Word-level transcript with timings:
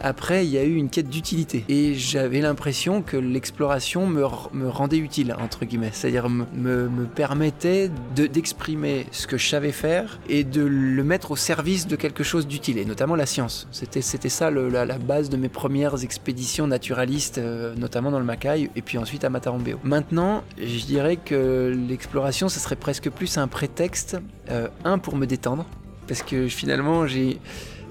Après, 0.00 0.46
il 0.46 0.50
y 0.50 0.58
a 0.58 0.64
eu 0.64 0.74
une 0.74 0.90
quête 0.90 1.08
d'utilité. 1.08 1.64
Et 1.68 1.94
j'avais 1.94 2.40
l'impression 2.40 3.02
que 3.02 3.16
l'exploration 3.16 4.06
me, 4.06 4.22
me, 4.52 4.68
rendait 4.68 4.98
utile, 4.98 5.34
entre 5.40 5.64
guillemets. 5.64 5.90
C'est-à-dire 5.92 6.28
me, 6.28 6.44
me, 6.88 7.06
permettait 7.06 7.90
d'exprimer 8.14 9.06
ce 9.10 9.26
que 9.26 9.36
je 9.36 9.48
savais 9.48 9.72
faire 9.72 10.20
et 10.28 10.44
de 10.44 10.62
le 10.62 11.02
mettre 11.04 11.30
au 11.30 11.36
service 11.36 11.86
de 11.86 11.96
quelque 11.96 12.22
chose 12.22 12.46
d'utile, 12.46 12.78
et 12.78 12.84
notamment 12.84 13.16
la 13.16 13.26
science. 13.26 13.66
C'était 13.72 14.02
ça 14.02 14.50
la, 14.50 14.98
base 14.98 15.30
de 15.30 15.36
mes 15.36 15.48
premières 15.48 16.02
expéditions 16.04 16.66
naturalistes, 16.66 17.38
euh, 17.38 17.74
notamment 17.76 18.10
dans 18.10 18.18
le 18.18 18.24
Macaï, 18.24 18.70
et 18.76 18.82
puis 18.82 18.98
ensuite 18.98 19.24
à 19.24 19.30
Matarombeo. 19.30 19.78
Maintenant, 19.82 20.42
je 20.58 20.84
dirais 20.84 21.16
que 21.16 21.74
l'exploration, 21.88 22.48
ce 22.48 22.60
serait 22.60 22.76
presque 22.76 23.10
plus 23.10 23.38
un 23.38 23.48
prétexte, 23.48 24.18
euh, 24.50 24.68
un 24.84 24.98
pour 24.98 25.16
me 25.16 25.26
détendre, 25.26 25.66
parce 26.06 26.22
que 26.22 26.48
finalement, 26.48 27.06
j'ai 27.06 27.38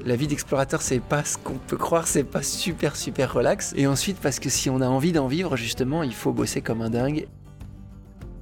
la 0.08 0.16
vie 0.16 0.28
d'explorateur, 0.28 0.82
c'est 0.82 1.02
pas 1.02 1.26
ce 1.26 1.38
qu'on 1.38 1.58
peut 1.68 1.76
croire, 1.76 2.08
c'est 2.08 2.24
pas 2.24 2.42
super 2.42 2.96
super 2.96 3.34
relax. 3.34 3.74
Et 3.76 3.88
ensuite, 3.88 4.18
parce 4.22 4.40
que 4.40 4.50
si 4.50 4.70
on 4.70 4.80
a 4.80 4.88
envie 4.88 5.12
d'en 5.12 5.28
vivre, 5.28 5.58
justement, 5.58 6.02
il 6.02 6.14
faut 6.14 6.32
bosser 6.32 6.62
comme 6.62 6.82
un 6.82 6.90
dingue. 6.90 7.28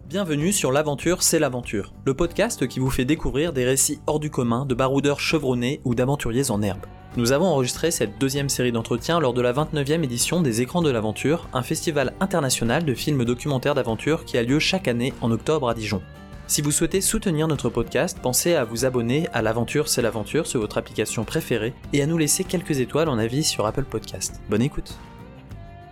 Bienvenue 0.08 0.54
sur 0.54 0.72
L'aventure, 0.72 1.23
c'est 1.23 1.40
l'aventure, 1.40 1.92
le 2.06 2.14
podcast 2.14 2.68
qui 2.68 2.80
vous 2.80 2.92
fait 2.92 3.04
découvrir 3.04 3.52
des 3.52 3.66
récits 3.66 4.00
hors 4.06 4.20
du 4.20 4.30
commun 4.30 4.68
de 4.68 4.76
baroudeurs 4.76 5.20
chevronnés 5.20 5.82
ou 5.86 5.96
d'aventuriers 5.96 6.52
en 6.52 6.62
herbe. 6.62 6.86
Nous 7.18 7.32
avons 7.32 7.46
enregistré 7.46 7.90
cette 7.90 8.20
deuxième 8.20 8.50
série 8.50 8.72
d'entretiens 8.72 9.20
lors 9.20 9.34
de 9.34 9.42
la 9.42 9.52
29e 9.52 10.04
édition 10.04 10.42
des 10.42 10.62
Écrans 10.62 10.84
de 10.84 10.92
l'Aventure, 10.92 11.48
un 11.54 11.64
festival 11.64 12.14
international 12.20 12.86
de 12.86 12.94
films 12.94 13.26
documentaires 13.26 13.73
d'aventure 13.73 14.26
qui 14.26 14.38
a 14.38 14.44
lieu 14.44 14.59
chaque 14.59 14.88
année 14.88 15.14
en 15.22 15.32
octobre 15.32 15.68
à 15.68 15.73
Dijon. 15.73 16.04
Si 16.48 16.62
vous 16.62 16.70
souhaitez 16.70 17.02
soutenir 17.02 17.48
notre 17.48 17.70
podcast, 17.70 18.20
pensez 18.22 18.53
à 18.53 18.63
vous 18.66 18.86
abonner 18.86 19.27
à 19.34 19.41
L'aventure 19.41 19.90
c'est 19.90 20.03
l'aventure 20.03 20.45
sur 20.45 20.59
votre 20.59 20.77
application 20.77 21.23
préférée 21.23 21.73
et 21.91 22.03
à 22.03 22.05
nous 22.05 22.20
laisser 22.20 22.44
quelques 22.44 22.80
étoiles 22.80 23.09
en 23.09 23.17
avis 23.17 23.44
sur 23.44 23.66
Apple 23.66 23.86
Podcast. 23.86 24.39
Bonne 24.47 24.61
écoute. 24.61 24.95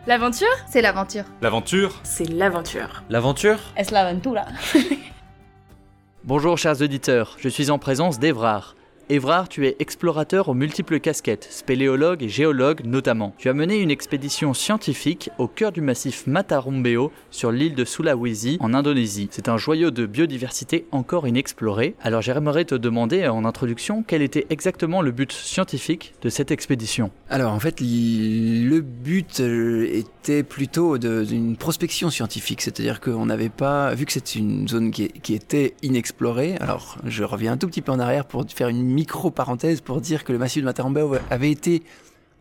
L'aventure 0.06 0.56
C'est 0.70 0.84
l'aventure. 0.84 1.24
L'aventure 1.42 2.00
C'est 2.04 2.30
l'aventure. 2.30 3.04
L'aventure 3.10 3.58
Es 3.76 3.92
l'aventura. 3.92 4.46
Bonjour 6.24 6.56
chers 6.60 6.82
auditeurs, 6.84 7.36
je 7.40 7.50
suis 7.50 7.72
en 7.72 7.80
présence 7.80 8.20
d'Evrard, 8.20 8.76
Évrard, 9.10 9.50
tu 9.50 9.68
es 9.68 9.76
explorateur 9.80 10.48
aux 10.48 10.54
multiples 10.54 11.00
casquettes, 11.00 11.48
spéléologue 11.50 12.24
et 12.24 12.30
géologue 12.30 12.86
notamment. 12.86 13.36
Tu 13.38 13.50
as 13.50 13.54
mené 13.54 13.78
une 13.80 13.92
expédition 13.92 14.54
scientifique 14.54 15.30
au 15.38 15.48
cœur 15.48 15.74
du 15.74 15.82
massif 15.82 16.26
Matarumbeo 16.26 17.12
sur 17.30 17.52
l'île 17.52 17.76
de 17.76 17.84
Sulawesi 17.84 18.58
en 18.62 18.74
Indonésie. 18.74 19.28
C'est 19.32 19.50
un 19.50 19.58
joyau 19.58 19.92
de 19.92 20.06
biodiversité 20.06 20.86
encore 20.92 21.28
inexploré. 21.28 21.96
Alors 22.02 22.22
j'aimerais 22.22 22.66
te 22.66 22.76
demander 22.76 23.28
en 23.28 23.44
introduction 23.44 24.04
quel 24.08 24.22
était 24.22 24.48
exactement 24.50 25.02
le 25.02 25.12
but 25.12 25.34
scientifique 25.34 26.14
de 26.22 26.30
cette 26.30 26.52
expédition? 26.52 27.12
Alors 27.30 27.52
en 27.52 27.60
fait 27.60 27.82
le 27.82 28.80
but 28.80 29.42
euh, 29.42 30.04
était 30.24 30.44
plutôt 30.44 30.98
d'une 30.98 31.58
prospection 31.58 32.10
scientifique, 32.10 32.62
c'est-à-dire 32.62 33.02
qu'on 33.02 33.26
n'avait 33.26 33.50
pas, 33.50 33.94
vu 33.94 34.06
que 34.06 34.14
c'est 34.14 34.36
une 34.36 34.70
zone 34.70 34.90
qui, 34.92 35.34
était 35.34 35.74
inexplorée, 35.82 36.56
alors 36.62 36.98
je 37.04 37.26
reviens 37.26 37.52
un 37.54 37.58
tout 37.58 37.68
petit 37.68 37.82
peu 37.82 37.92
en 37.92 38.00
arrière 38.00 38.24
pour 38.24 38.46
faire 38.50 38.70
une 38.70 38.84
micro-parenthèse 38.84 39.82
pour 39.82 40.00
dire 40.00 40.24
que 40.24 40.32
le 40.32 40.40
massif 40.40 40.62
de 40.62 40.66
Matarambo 40.66 41.16
avait 41.30 41.52
été 41.52 41.84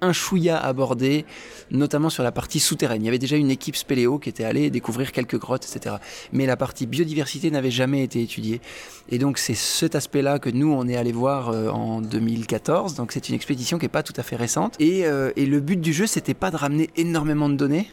un 0.02 0.12
chouïa 0.12 0.58
abordé, 0.58 1.24
notamment 1.70 2.10
sur 2.10 2.22
la 2.22 2.32
partie 2.32 2.60
souterraine. 2.60 3.02
Il 3.02 3.06
y 3.06 3.08
avait 3.08 3.18
déjà 3.18 3.36
une 3.36 3.50
équipe 3.50 3.76
spéléo 3.76 4.18
qui 4.18 4.28
était 4.28 4.44
allée 4.44 4.68
découvrir 4.68 5.12
quelques 5.12 5.38
grottes, 5.38 5.64
etc. 5.64 5.96
Mais 6.32 6.44
la 6.44 6.56
partie 6.56 6.86
biodiversité 6.86 7.50
n'avait 7.50 7.70
jamais 7.70 8.02
été 8.02 8.20
étudiée. 8.20 8.60
Et 9.08 9.18
donc 9.18 9.38
c'est 9.38 9.54
cet 9.54 9.94
aspect-là 9.94 10.38
que 10.38 10.50
nous, 10.50 10.70
on 10.70 10.86
est 10.88 10.96
allé 10.96 11.12
voir 11.12 11.48
euh, 11.48 11.68
en 11.68 12.00
2014. 12.00 12.94
Donc 12.94 13.12
c'est 13.12 13.28
une 13.28 13.34
expédition 13.34 13.78
qui 13.78 13.84
n'est 13.84 13.90
pas 13.90 14.02
tout 14.02 14.14
à 14.16 14.22
fait 14.22 14.36
récente. 14.36 14.76
Et, 14.80 15.06
euh, 15.06 15.30
et 15.36 15.46
le 15.46 15.60
but 15.60 15.80
du 15.80 15.92
jeu, 15.92 16.06
c'était 16.06 16.34
pas 16.34 16.50
de 16.50 16.56
ramener 16.56 16.90
énormément 16.96 17.48
de 17.48 17.54
données, 17.54 17.88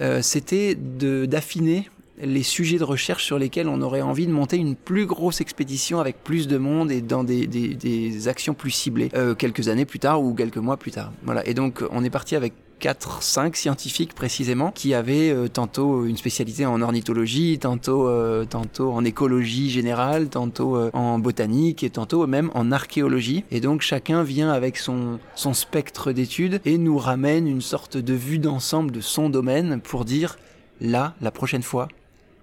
euh, 0.00 0.22
c'était 0.22 0.74
d'affiner 0.74 1.90
les 2.20 2.42
sujets 2.42 2.78
de 2.78 2.84
recherche 2.84 3.24
sur 3.24 3.38
lesquels 3.38 3.68
on 3.68 3.82
aurait 3.82 4.02
envie 4.02 4.26
de 4.26 4.32
monter 4.32 4.56
une 4.56 4.74
plus 4.76 5.06
grosse 5.06 5.40
expédition 5.40 6.00
avec 6.00 6.22
plus 6.22 6.48
de 6.48 6.58
monde 6.58 6.90
et 6.90 7.00
dans 7.00 7.24
des, 7.24 8.28
actions 8.28 8.54
plus 8.54 8.70
ciblées 8.70 9.10
euh, 9.14 9.34
quelques 9.34 9.68
années 9.68 9.84
plus 9.84 9.98
tard 9.98 10.22
ou 10.22 10.34
quelques 10.34 10.56
mois 10.56 10.76
plus 10.76 10.90
tard. 10.90 11.12
Voilà. 11.24 11.46
Et 11.46 11.54
donc 11.54 11.82
on 11.90 12.02
est 12.04 12.10
parti 12.10 12.34
avec 12.36 12.54
4, 12.78 13.22
5 13.22 13.56
scientifiques 13.56 14.14
précisément 14.14 14.70
qui 14.70 14.92
avaient 14.92 15.30
euh, 15.30 15.48
tantôt 15.48 16.04
une 16.04 16.16
spécialité 16.16 16.66
en 16.66 16.82
ornithologie, 16.82 17.58
tantôt, 17.58 18.06
euh, 18.06 18.44
tantôt 18.44 18.92
en 18.92 19.04
écologie 19.04 19.70
générale, 19.70 20.28
tantôt 20.28 20.78
en 20.92 21.18
botanique 21.18 21.84
et 21.84 21.90
tantôt 21.90 22.26
même 22.26 22.50
en 22.54 22.72
archéologie. 22.72 23.44
Et 23.50 23.60
donc 23.60 23.82
chacun 23.82 24.22
vient 24.22 24.50
avec 24.50 24.76
son, 24.76 25.18
son 25.34 25.54
spectre 25.54 26.12
d'études 26.12 26.60
et 26.64 26.78
nous 26.78 26.98
ramène 26.98 27.46
une 27.46 27.62
sorte 27.62 27.96
de 27.96 28.14
vue 28.14 28.38
d'ensemble 28.38 28.90
de 28.90 29.00
son 29.00 29.30
domaine 29.30 29.80
pour 29.80 30.04
dire 30.04 30.36
là, 30.80 31.14
la 31.20 31.30
prochaine 31.30 31.62
fois, 31.62 31.88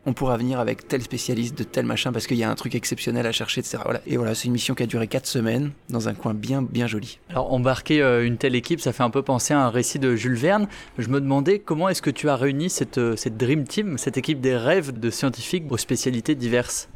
on 0.06 0.14
pourra 0.14 0.38
venir 0.38 0.60
avec 0.60 0.88
tel 0.88 1.02
spécialiste 1.02 1.58
de 1.58 1.64
tel 1.64 1.86
machin 1.86 2.12
parce 2.12 2.28
qu'il 2.28 2.38
y 2.38 2.44
a 2.44 2.50
un 2.50 2.56
truc 2.56 2.76
exceptionnel 2.76 3.26
à 3.26 3.32
chercher, 3.32 3.62
etc. 3.62 3.80
Voilà. 3.84 4.02
Et 4.06 4.18
voilà, 4.18 4.36
c'est 4.36 4.46
une 4.46 4.54
mission 4.54 4.76
qui 4.76 4.84
a 4.84 4.86
duré 4.86 5.08
4 5.08 5.26
semaines 5.26 5.72
dans 5.90 6.10
un 6.10 6.14
coin 6.14 6.34
bien, 6.34 6.62
bien 6.62 6.88
joli. 6.88 7.20
Alors, 7.30 7.54
embarquer 7.54 8.02
euh, 8.02 8.26
une 8.26 8.38
telle 8.38 8.56
équipe, 8.56 8.82
ça 8.82 8.92
fait 8.92 9.04
un 9.04 9.10
peu 9.10 9.22
penser 9.22 9.54
à 9.54 9.62
un 9.62 9.70
récit 9.70 10.00
de 10.00 10.16
Jules 10.16 10.36
Verne. 10.36 10.68
Je 10.98 11.08
me 11.08 11.22
demandais 11.22 11.60
comment 11.60 11.88
est-ce 11.88 12.02
que 12.02 12.10
tu 12.10 12.30
as 12.30 12.36
réuni 12.36 12.70
cette, 12.70 12.98
euh, 12.98 13.16
cette 13.16 13.38
Dream 13.38 13.64
Team, 13.64 13.98
cette 13.98 14.18
équipe 14.18 14.42
des 14.42 14.58
rêves 14.58 14.98
de 14.98 15.10
scientifiques 15.10 15.72
aux 15.72 15.78
spécialités 15.78 16.36
diverses? 16.36 16.90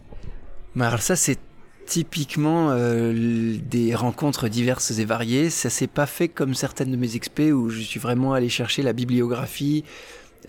Bah, 0.75 0.87
Alors, 0.87 1.01
ça, 1.01 1.15
c'est 1.15 1.39
typiquement 1.85 2.71
euh, 2.71 3.57
des 3.63 3.95
rencontres 3.95 4.49
diverses 4.49 4.91
et 4.99 5.05
variées. 5.05 5.49
Ça 5.49 5.69
s'est 5.69 5.87
pas 5.87 6.05
fait 6.05 6.27
comme 6.27 6.53
certaines 6.53 6.91
de 6.91 6.97
mes 6.97 7.15
expés 7.15 7.53
où 7.53 7.69
je 7.69 7.79
suis 7.79 7.99
vraiment 7.99 8.33
allé 8.33 8.49
chercher 8.49 8.83
la 8.83 8.91
bibliographie, 8.91 9.85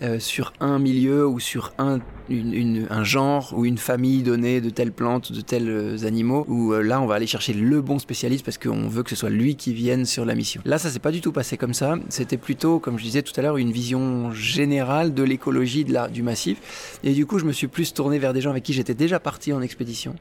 euh, 0.01 0.17
sur 0.19 0.53
un 0.61 0.79
milieu 0.79 1.27
ou 1.27 1.41
sur 1.41 1.73
un, 1.77 1.99
un 2.29 3.03
genre 3.03 3.53
ou 3.53 3.65
une 3.65 3.77
famille 3.77 4.23
donnée 4.23 4.61
de 4.61 4.69
telles 4.69 4.93
plantes, 4.93 5.33
de 5.33 5.41
tels 5.41 5.69
euh, 5.69 6.05
animaux, 6.05 6.45
où 6.47 6.71
euh, 6.71 6.81
là 6.81 7.01
on 7.01 7.05
va 7.05 7.15
aller 7.15 7.27
chercher 7.27 7.51
le 7.51 7.81
bon 7.81 7.99
spécialiste 7.99 8.45
parce 8.45 8.57
qu'on 8.57 8.87
veut 8.87 9.03
que 9.03 9.09
ce 9.09 9.17
soit 9.17 9.29
lui 9.29 9.55
qui 9.55 9.73
vienne 9.73 10.05
sur 10.05 10.23
la 10.23 10.35
mission. 10.35 10.61
Là 10.63 10.77
ça 10.77 10.89
s'est 10.89 10.99
pas 10.99 11.11
du 11.11 11.19
tout 11.19 11.33
passé 11.33 11.57
comme 11.57 11.73
ça, 11.73 11.95
c'était 12.07 12.37
plutôt, 12.37 12.79
comme 12.79 12.97
je 12.97 13.03
disais 13.03 13.23
tout 13.23 13.33
à 13.35 13.41
l'heure, 13.41 13.57
une 13.57 13.71
vision 13.71 14.31
générale 14.31 15.13
de 15.13 15.23
l'écologie 15.23 15.85
du 16.11 16.23
massif. 16.23 16.99
Et 17.03 17.13
du 17.13 17.25
coup 17.25 17.37
je 17.37 17.45
me 17.45 17.51
suis 17.51 17.67
plus 17.67 17.93
tourné 17.93 18.19
vers 18.19 18.33
des 18.33 18.39
gens 18.39 18.51
avec 18.51 18.63
qui 18.63 18.73
j'étais 18.73 18.93
déjà 18.93 19.19
parti 19.19 19.51
en 19.51 19.61
expédition 19.61 20.15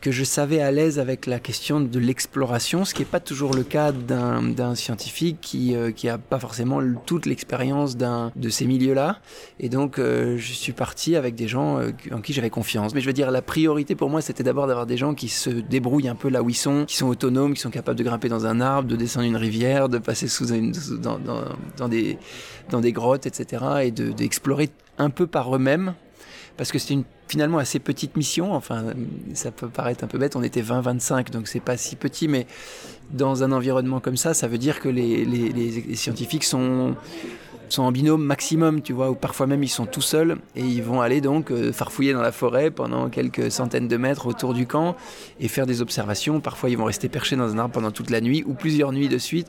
que 0.00 0.10
je 0.10 0.24
savais 0.24 0.60
à 0.60 0.70
l'aise 0.70 0.98
avec 0.98 1.26
la 1.26 1.38
question 1.38 1.80
de 1.80 1.98
l'exploration, 1.98 2.84
ce 2.84 2.94
qui 2.94 3.02
n'est 3.02 3.08
pas 3.08 3.20
toujours 3.20 3.54
le 3.54 3.62
cas 3.62 3.92
d'un 3.92 4.74
scientifique 4.74 5.38
qui 5.40 5.72
n'a 5.72 6.14
euh, 6.14 6.18
pas 6.18 6.38
forcément 6.38 6.80
toute 7.06 7.26
l'expérience 7.26 7.96
de 7.96 8.48
ces 8.48 8.66
milieux-là. 8.66 9.18
Et 9.58 9.68
donc, 9.68 9.98
euh, 9.98 10.36
je 10.38 10.52
suis 10.52 10.72
parti 10.72 11.16
avec 11.16 11.34
des 11.34 11.48
gens 11.48 11.78
euh, 11.78 11.90
en 12.12 12.20
qui 12.20 12.32
j'avais 12.32 12.50
confiance. 12.50 12.94
Mais 12.94 13.00
je 13.00 13.06
veux 13.06 13.12
dire, 13.12 13.30
la 13.30 13.42
priorité 13.42 13.94
pour 13.94 14.08
moi, 14.08 14.20
c'était 14.22 14.42
d'abord 14.42 14.66
d'avoir 14.66 14.86
des 14.86 14.96
gens 14.96 15.14
qui 15.14 15.28
se 15.28 15.50
débrouillent 15.50 16.08
un 16.08 16.14
peu 16.14 16.28
là 16.28 16.42
où 16.42 16.48
ils 16.48 16.54
sont, 16.54 16.86
qui 16.86 16.96
sont 16.96 17.08
autonomes, 17.08 17.54
qui 17.54 17.60
sont 17.60 17.70
capables 17.70 17.98
de 17.98 18.04
grimper 18.04 18.28
dans 18.28 18.46
un 18.46 18.60
arbre, 18.60 18.88
de 18.88 18.96
descendre 18.96 19.26
une 19.26 19.36
rivière, 19.36 19.88
de 19.88 19.98
passer 19.98 20.28
sous 20.28 20.52
une, 20.52 20.72
dans, 21.02 21.18
dans, 21.18 21.44
dans, 21.76 21.88
des, 21.88 22.18
dans 22.70 22.80
des 22.80 22.92
grottes, 22.92 23.26
etc. 23.26 23.64
et 23.82 23.90
d'explorer 23.90 24.70
un 24.98 25.10
peu 25.10 25.26
par 25.26 25.54
eux-mêmes 25.54 25.94
parce 26.60 26.72
que 26.72 26.78
c'est 26.78 26.92
une 26.92 27.04
finalement 27.30 27.58
assez 27.58 27.78
petite 27.78 28.16
mission. 28.16 28.54
Enfin, 28.54 28.86
ça 29.34 29.52
peut 29.52 29.68
paraître 29.68 30.02
un 30.02 30.08
peu 30.08 30.18
bête, 30.18 30.34
on 30.34 30.42
était 30.42 30.62
20-25, 30.62 31.30
donc 31.30 31.46
c'est 31.46 31.60
pas 31.60 31.76
si 31.76 31.94
petit, 31.94 32.26
mais 32.26 32.46
dans 33.12 33.44
un 33.44 33.52
environnement 33.52 34.00
comme 34.00 34.16
ça, 34.16 34.34
ça 34.34 34.48
veut 34.48 34.58
dire 34.58 34.80
que 34.80 34.88
les, 34.88 35.96
scientifiques 35.96 36.44
sont 36.44 36.96
sont 37.68 37.84
en 37.84 37.92
binôme 37.92 38.24
maximum, 38.24 38.82
tu 38.82 38.92
vois, 38.92 39.10
ou 39.10 39.14
parfois 39.14 39.46
même 39.46 39.62
ils 39.62 39.68
sont 39.68 39.86
tout 39.86 40.00
seuls 40.00 40.38
et 40.56 40.60
ils 40.60 40.82
vont 40.82 41.00
aller 41.00 41.20
donc 41.20 41.52
euh, 41.52 41.72
farfouiller 41.72 42.12
dans 42.12 42.20
la 42.20 42.32
forêt 42.32 42.72
pendant 42.72 43.08
quelques 43.08 43.52
centaines 43.52 43.86
de 43.86 43.96
mètres 43.96 44.26
autour 44.26 44.54
du 44.54 44.66
camp 44.66 44.96
et 45.38 45.46
faire 45.46 45.66
des 45.66 45.80
observations. 45.80 46.40
Parfois 46.40 46.68
ils 46.68 46.76
vont 46.76 46.86
rester 46.86 47.08
perchés 47.08 47.36
dans 47.36 47.54
un 47.54 47.58
arbre 47.58 47.74
pendant 47.74 47.92
toute 47.92 48.10
la 48.10 48.20
nuit 48.20 48.42
ou 48.44 48.54
plusieurs 48.54 48.90
nuits 48.90 49.08
de 49.08 49.18
suite 49.18 49.46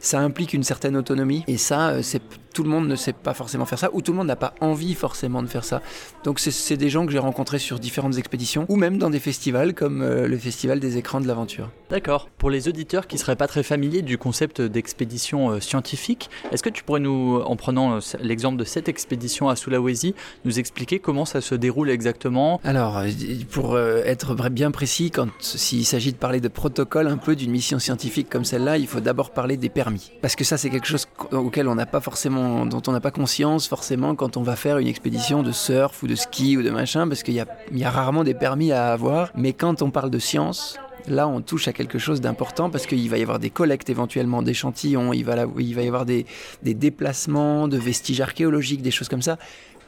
ça 0.00 0.18
implique 0.20 0.54
une 0.54 0.64
certaine 0.64 0.96
autonomie. 0.96 1.44
Et 1.46 1.58
ça, 1.58 1.90
euh, 1.90 2.02
c'est 2.02 2.22
tout 2.52 2.64
le 2.64 2.68
monde 2.68 2.88
ne 2.88 2.96
sait 2.96 3.12
pas 3.12 3.32
forcément 3.32 3.64
faire 3.64 3.78
ça, 3.78 3.90
ou 3.92 4.02
tout 4.02 4.10
le 4.10 4.18
monde 4.18 4.26
n'a 4.26 4.34
pas 4.34 4.54
envie 4.60 4.94
forcément 4.94 5.40
de 5.40 5.46
faire 5.46 5.62
ça. 5.62 5.82
Donc 6.24 6.40
c'est 6.40 6.76
des 6.76 6.90
gens 6.90 7.06
que 7.06 7.12
j'ai 7.12 7.18
rencontrés 7.20 7.60
sur 7.60 7.78
différentes 7.78 8.18
expéditions, 8.18 8.66
ou 8.68 8.74
même 8.74 8.98
dans 8.98 9.08
des 9.08 9.20
festivals 9.20 9.72
comme 9.72 10.02
euh, 10.02 10.26
le 10.26 10.36
festival 10.36 10.80
des 10.80 10.96
écrans 10.96 11.20
de 11.20 11.28
l'aventure. 11.28 11.70
D'accord. 11.90 12.28
Pour 12.38 12.50
les 12.50 12.66
auditeurs 12.66 13.06
qui 13.06 13.18
seraient 13.18 13.36
pas 13.36 13.46
très 13.46 13.62
familiers 13.62 14.02
du 14.02 14.18
concept 14.18 14.60
d'expédition 14.60 15.50
euh, 15.50 15.60
scientifique, 15.60 16.28
est-ce 16.50 16.64
que 16.64 16.70
tu 16.70 16.82
pourrais 16.82 16.98
nous, 16.98 17.40
en 17.44 17.54
prenant 17.54 18.00
l'exemple 18.20 18.58
de 18.58 18.64
cette 18.64 18.88
expédition 18.88 19.48
à 19.48 19.54
Sulawesi, 19.54 20.16
nous 20.44 20.58
expliquer 20.58 20.98
comment 20.98 21.24
ça 21.24 21.40
se 21.40 21.54
déroule 21.54 21.88
exactement? 21.88 22.60
Alors, 22.64 23.02
pour 23.50 23.78
être 23.78 24.34
bien 24.50 24.70
précis, 24.70 25.10
quand 25.10 25.28
s'il 25.38 25.86
s'agit 25.86 26.12
de 26.12 26.16
parler 26.16 26.40
de 26.40 26.48
protocole 26.48 27.06
un 27.06 27.16
peu 27.16 27.36
d'une 27.36 27.50
mission 27.50 27.78
scientifique 27.78 28.28
comme 28.28 28.44
celle-là, 28.44 28.78
il 28.78 28.86
faut 28.86 29.00
d'abord 29.00 29.30
parler 29.30 29.56
des 29.56 29.68
permis 29.68 29.89
parce 30.20 30.36
que 30.36 30.44
ça, 30.44 30.58
c'est 30.58 30.70
quelque 30.70 30.86
chose 30.86 31.06
auquel 31.32 31.68
on 31.68 31.74
n'a 31.74 31.86
pas 31.86 32.00
forcément, 32.00 32.66
dont 32.66 32.82
on 32.86 32.92
n'a 32.92 33.00
pas 33.00 33.10
conscience 33.10 33.68
forcément 33.68 34.14
quand 34.14 34.36
on 34.36 34.42
va 34.42 34.56
faire 34.56 34.78
une 34.78 34.88
expédition 34.88 35.42
de 35.42 35.52
surf 35.52 36.02
ou 36.02 36.06
de 36.06 36.14
ski 36.14 36.56
ou 36.56 36.62
de 36.62 36.70
machin, 36.70 37.08
parce 37.08 37.22
qu'il 37.22 37.34
y 37.34 37.40
a, 37.40 37.90
rarement 37.90 38.24
des 38.24 38.34
permis 38.34 38.72
à 38.72 38.92
avoir. 38.92 39.30
Mais 39.34 39.52
quand 39.52 39.82
on 39.82 39.90
parle 39.90 40.10
de 40.10 40.18
science, 40.18 40.78
là 41.06 41.26
on 41.26 41.40
touche 41.40 41.66
à 41.66 41.72
quelque 41.72 41.98
chose 41.98 42.20
d'important 42.20 42.68
parce 42.68 42.86
qu'il 42.86 43.08
va 43.08 43.16
y 43.16 43.22
avoir 43.22 43.38
des 43.38 43.50
collectes 43.50 43.88
éventuellement 43.90 44.42
d'échantillons, 44.42 45.12
il, 45.12 45.24
va 45.24 45.36
y 45.36 45.88
avoir 45.88 46.04
des 46.04 46.26
déplacements 46.62 47.68
de 47.68 47.78
vestiges 47.78 48.20
archéologiques, 48.20 48.82
des 48.82 48.90
choses 48.90 49.08
comme 49.08 49.22
ça. 49.22 49.38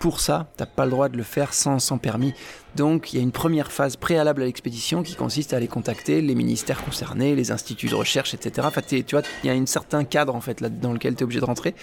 Pour 0.02 0.19
ça, 0.19 0.49
t'as 0.56 0.66
pas 0.66 0.84
le 0.84 0.90
droit 0.90 1.08
de 1.08 1.16
le 1.16 1.22
faire 1.22 1.54
sans, 1.54 1.78
sans 1.78 1.96
permis. 1.96 2.34
Donc 2.75 3.12
il 3.12 3.19
y 3.19 3.20
a 3.20 3.22
une 3.22 3.31
première 3.31 3.70
phase 3.70 3.94
préalable 3.94 4.43
à 4.43 4.46
l'expédition 4.46 5.04
qui 5.04 5.14
consiste 5.14 5.52
à 5.52 5.58
aller 5.58 5.69
contacter 5.69 6.20
les 6.20 6.34
ministères 6.34 6.82
concernés, 6.82 7.37
les 7.37 7.52
instituts 7.52 7.87
de 7.87 7.94
recherche, 7.94 8.34
etc. 8.34 8.66
Enfin, 8.66 8.81
tu 8.82 9.04
vois, 9.12 9.22
il 9.44 9.46
y 9.46 9.50
a 9.50 9.52
un 9.52 9.64
certain 9.64 10.02
cadre 10.02 10.34
en 10.34 10.40
fait 10.40 10.60
dans 10.81 10.93
lequel 10.93 11.14
tu 11.14 11.20
es 11.20 11.22
obligé 11.22 11.38
de 11.38 11.44
rentrer. 11.44 11.76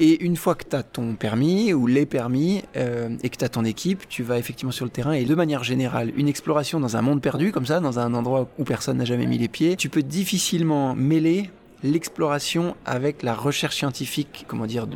Et 0.00 0.24
une 0.24 0.34
fois 0.34 0.56
que 0.56 0.64
tu 0.68 0.74
as 0.74 0.82
ton 0.82 1.14
permis 1.14 1.72
ou 1.72 1.86
les 1.86 2.04
permis 2.04 2.64
euh, 2.76 3.10
et 3.22 3.28
que 3.28 3.36
tu 3.36 3.44
as 3.44 3.48
ton 3.48 3.64
équipe, 3.64 4.08
tu 4.08 4.24
vas 4.24 4.36
effectivement 4.36 4.72
sur 4.72 4.84
le 4.84 4.90
terrain 4.90 5.12
et 5.12 5.24
de 5.24 5.34
manière 5.36 5.62
générale, 5.62 6.12
une 6.16 6.26
exploration 6.26 6.80
dans 6.80 6.96
un 6.96 7.00
monde 7.00 7.22
perdu 7.22 7.52
comme 7.52 7.64
ça, 7.64 7.78
dans 7.78 8.00
un 8.00 8.12
endroit 8.12 8.48
où 8.58 8.64
personne 8.64 8.96
n'a 8.96 9.04
jamais 9.04 9.26
mis 9.26 9.38
les 9.38 9.46
pieds, 9.46 9.76
tu 9.76 9.88
peux 9.88 10.02
difficilement 10.02 10.96
mêler 10.96 11.48
l'exploration 11.84 12.74
avec 12.84 13.22
la 13.22 13.36
recherche 13.36 13.76
scientifique, 13.76 14.46
comment 14.48 14.66
dire, 14.66 14.88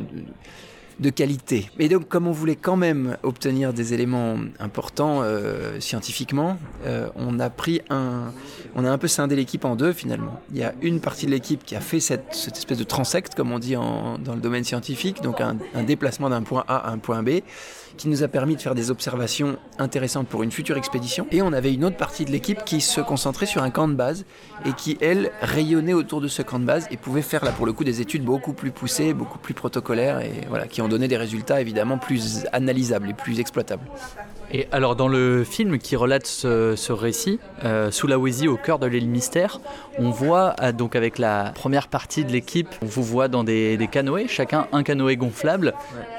de 0.99 1.09
qualité. 1.09 1.69
Et 1.79 1.89
donc, 1.89 2.07
comme 2.07 2.27
on 2.27 2.31
voulait 2.31 2.55
quand 2.55 2.77
même 2.77 3.17
obtenir 3.23 3.73
des 3.73 3.93
éléments 3.93 4.37
importants 4.59 5.21
euh, 5.21 5.79
scientifiquement, 5.79 6.57
euh, 6.85 7.09
on 7.15 7.39
a 7.39 7.49
pris 7.49 7.81
un, 7.89 8.31
on 8.75 8.85
a 8.85 8.89
un 8.89 8.97
peu 8.97 9.07
scindé 9.07 9.35
l'équipe 9.35 9.65
en 9.65 9.75
deux 9.75 9.93
finalement. 9.93 10.39
Il 10.51 10.57
y 10.57 10.63
a 10.63 10.73
une 10.81 10.99
partie 10.99 11.25
de 11.25 11.31
l'équipe 11.31 11.63
qui 11.63 11.75
a 11.75 11.81
fait 11.81 11.99
cette, 11.99 12.29
espèce 12.31 12.77
de 12.77 12.83
transect, 12.83 13.35
comme 13.35 13.51
on 13.51 13.59
dit 13.59 13.73
dans 13.73 14.35
le 14.35 14.41
domaine 14.41 14.63
scientifique, 14.63 15.21
donc 15.21 15.41
un, 15.41 15.57
un 15.73 15.83
déplacement 15.83 16.29
d'un 16.29 16.43
point 16.43 16.63
A 16.67 16.77
à 16.77 16.91
un 16.91 16.97
point 16.97 17.23
B, 17.23 17.41
qui 17.97 18.09
nous 18.09 18.23
a 18.23 18.27
permis 18.27 18.55
de 18.55 18.61
faire 18.61 18.75
des 18.75 18.91
observations 18.91 19.57
intéressantes 19.79 20.27
pour 20.27 20.43
une 20.43 20.51
future 20.51 20.77
expédition. 20.77 21.27
Et 21.31 21.41
on 21.41 21.53
avait 21.53 21.73
une 21.73 21.85
autre 21.85 21.97
partie 21.97 22.25
de 22.25 22.31
l'équipe 22.31 22.63
qui 22.65 22.81
se 22.81 23.01
concentrait 23.01 23.45
sur 23.45 23.63
un 23.63 23.69
camp 23.69 23.87
de 23.87 23.93
base 23.93 24.25
et 24.65 24.73
qui, 24.73 24.97
elle, 25.01 25.31
rayonnait 25.41 25.93
autour 25.93 26.21
de 26.21 26.27
ce 26.27 26.41
camp 26.41 26.59
de 26.59 26.65
base 26.65 26.87
et 26.91 26.97
pouvait 26.97 27.21
faire 27.21 27.43
là 27.45 27.51
pour 27.51 27.65
le 27.65 27.73
coup 27.73 27.83
des 27.83 28.01
études 28.01 28.23
beaucoup 28.23 28.53
plus 28.53 28.71
poussées, 28.71 29.13
beaucoup 29.13 29.39
plus 29.39 29.53
protocolaires 29.53 30.19
et 30.19 30.41
voilà, 30.49 30.67
qui 30.67 30.81
ont 30.81 30.84
donné 30.87 31.07
des 31.07 31.17
résultats 31.17 31.61
évidemment 31.61 31.97
plus 31.97 32.45
analysables 32.51 33.09
et 33.09 33.13
plus 33.13 33.39
exploitables. 33.39 33.85
Et 34.51 34.67
alors 34.71 34.95
dans 34.95 35.07
le 35.07 35.43
film 35.43 35.77
qui 35.77 35.95
relate 35.95 36.27
ce, 36.27 36.75
ce 36.75 36.91
récit, 36.91 37.39
euh, 37.63 37.91
Sulawesi 37.91 38.47
au 38.47 38.57
cœur 38.57 38.79
de 38.79 38.87
l'île 38.87 39.09
mystère, 39.09 39.59
on 39.97 40.09
voit 40.09 40.55
euh, 40.61 40.71
donc 40.71 40.95
avec 40.95 41.17
la 41.17 41.51
première 41.55 41.87
partie 41.87 42.25
de 42.25 42.31
l'équipe, 42.31 42.69
on 42.81 42.85
vous 42.85 43.03
voit 43.03 43.27
dans 43.27 43.43
des, 43.43 43.77
des 43.77 43.87
canoës, 43.87 44.27
chacun 44.27 44.67
un 44.71 44.83
canoë 44.83 45.15
gonflable. 45.15 45.73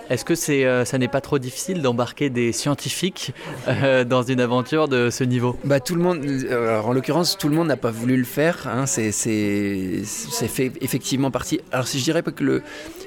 Est-ce 0.09 0.25
que 0.25 0.35
c'est, 0.35 0.65
euh, 0.65 0.85
ça 0.85 0.99
n'est 0.99 1.09
pas 1.09 1.21
trop 1.21 1.39
difficile 1.39 1.83
d'embarquer 1.83 2.31
des 2.31 2.53
scientifiques 2.53 3.33
euh, 3.69 4.05
dans 4.05 4.23
une 4.23 4.41
aventure 4.41 4.89
de 4.89 5.11
ce 5.11 5.25
niveau? 5.25 5.59
Bah 5.65 5.81
tout 5.81 5.95
le 5.95 6.03
monde, 6.03 6.25
alors 6.51 6.89
en 6.89 6.93
l'occurrence 6.93 7.37
tout 7.39 7.49
le 7.49 7.55
monde 7.55 7.69
n'a 7.69 7.77
pas 7.77 7.91
voulu 7.91 8.17
le 8.17 8.25
faire. 8.25 8.67
Hein, 8.67 8.87
c'est 8.87 9.13
c'est 9.13 10.03
c'est 10.05 10.49
fait 10.49 10.73
effectivement 10.81 11.31
partie. 11.31 11.61
Alors 11.73 11.87
si 11.87 11.99
je 11.99 12.05
dirais 12.05 12.23
pas 12.23 12.33
que 12.33 12.45
le 12.45 12.63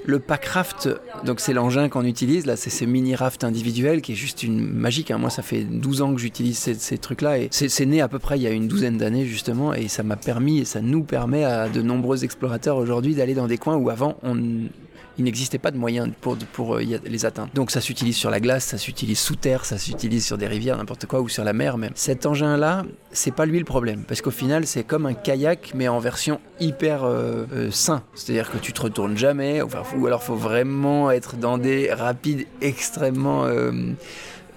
le 0.05 0.19
packraft, 0.19 0.89
donc 1.23 1.39
c'est 1.39 1.53
l'engin 1.53 1.89
qu'on 1.89 2.05
utilise 2.05 2.45
là, 2.45 2.55
c'est 2.55 2.69
ces 2.69 2.85
mini 2.85 3.15
rafts 3.15 3.43
individuels 3.43 4.01
qui 4.01 4.13
est 4.13 4.15
juste 4.15 4.43
une 4.43 4.59
magique. 4.59 5.08
Hein. 5.11 5.17
Moi 5.17 5.29
ça 5.29 5.41
fait 5.41 5.63
12 5.63 6.01
ans 6.01 6.13
que 6.13 6.21
j'utilise 6.21 6.57
ces, 6.57 6.73
ces 6.73 6.97
trucs 6.97 7.21
là 7.21 7.37
et 7.37 7.49
c'est 7.51 7.85
né 7.85 8.01
à 8.01 8.07
peu 8.07 8.19
près 8.19 8.37
il 8.37 8.41
y 8.41 8.47
a 8.47 8.51
une 8.51 8.67
douzaine 8.67 8.97
d'années 8.97 9.25
justement 9.25 9.73
et 9.73 9.87
ça 9.87 10.03
m'a 10.03 10.15
permis 10.15 10.59
et 10.59 10.65
ça 10.65 10.81
nous 10.81 11.03
permet 11.03 11.43
à 11.43 11.69
de 11.69 11.81
nombreux 11.81 12.23
explorateurs 12.23 12.77
aujourd'hui 12.77 13.15
d'aller 13.15 13.33
dans 13.33 13.47
des 13.47 13.57
coins 13.57 13.75
où 13.75 13.89
avant 13.89 14.17
il 15.19 15.25
n'existait 15.25 15.57
pas 15.57 15.71
de 15.71 15.77
moyens 15.77 16.09
pour, 16.21 16.75
euh, 16.75 16.81
les 17.03 17.25
atteindre. 17.25 17.49
Donc 17.53 17.71
ça 17.71 17.81
s'utilise 17.81 18.15
sur 18.15 18.29
la 18.29 18.39
glace, 18.39 18.63
ça 18.63 18.77
s'utilise 18.77 19.19
sous 19.19 19.35
terre, 19.35 19.65
ça 19.65 19.77
s'utilise 19.77 20.25
sur 20.25 20.37
des 20.37 20.47
rivières, 20.47 20.77
n'importe 20.77 21.05
quoi, 21.05 21.19
ou 21.19 21.27
sur 21.27 21.43
la 21.43 21.51
mer 21.51 21.77
même. 21.77 21.91
Cet 21.93 22.25
engin-là, 22.25 22.85
c'est 23.11 23.35
pas 23.35 23.45
lui 23.45 23.59
le 23.59 23.65
problème, 23.65 24.03
parce 24.07 24.21
qu'au 24.21 24.31
final, 24.31 24.65
c'est 24.65 24.83
comme 24.83 25.05
un 25.05 25.13
kayak, 25.13 25.73
mais 25.75 25.89
en 25.89 25.99
version 25.99 26.39
hyper 26.61 27.03
euh, 27.03 27.45
euh, 27.53 27.69
sain. 27.69 28.01
C'est-à-dire 28.15 28.49
que 28.49 28.57
tu 28.57 28.71
te 28.71 28.81
retournes 28.81 29.17
jamais, 29.17 29.61
ou 29.61 30.07
alors 30.07 30.23
faut 30.23 30.35
vraiment 30.35 31.11
être 31.11 31.35
dans 31.35 31.57
des 31.57 31.91
rapides 31.91 32.47
extrêmement... 32.61 33.45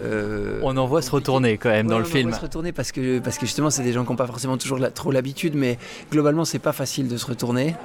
euh, 0.03 0.59
On 0.63 0.77
en 0.77 0.87
voit 0.87 1.03
se 1.03 1.11
retourner 1.11 1.59
quand 1.59 1.71
même 1.71 1.87
dans 1.87 1.99
le 1.99 2.05
on 2.05 2.09
film. 2.09 2.31
va 2.31 2.37
se 2.37 2.43
retourner 2.43 2.73
parce 2.73 2.93
que, 2.93 3.19
parce 3.21 3.39
que 3.39 3.47
justement, 3.47 3.71
c'est 3.71 3.83
des 3.83 3.93
gens 3.93 4.05
qui 4.05 4.11
n'ont 4.11 4.17
pas 4.17 4.27
forcément 4.27 4.57
toujours 4.59 4.79
la- 4.79 4.91
trop 4.91 5.13
l'habitude, 5.13 5.55
mais 5.55 5.79
globalement, 6.11 6.45
c'est 6.45 6.59
pas 6.59 6.73
facile 6.73 7.09
de 7.09 7.17
se 7.17 7.27
retourner. 7.27 7.77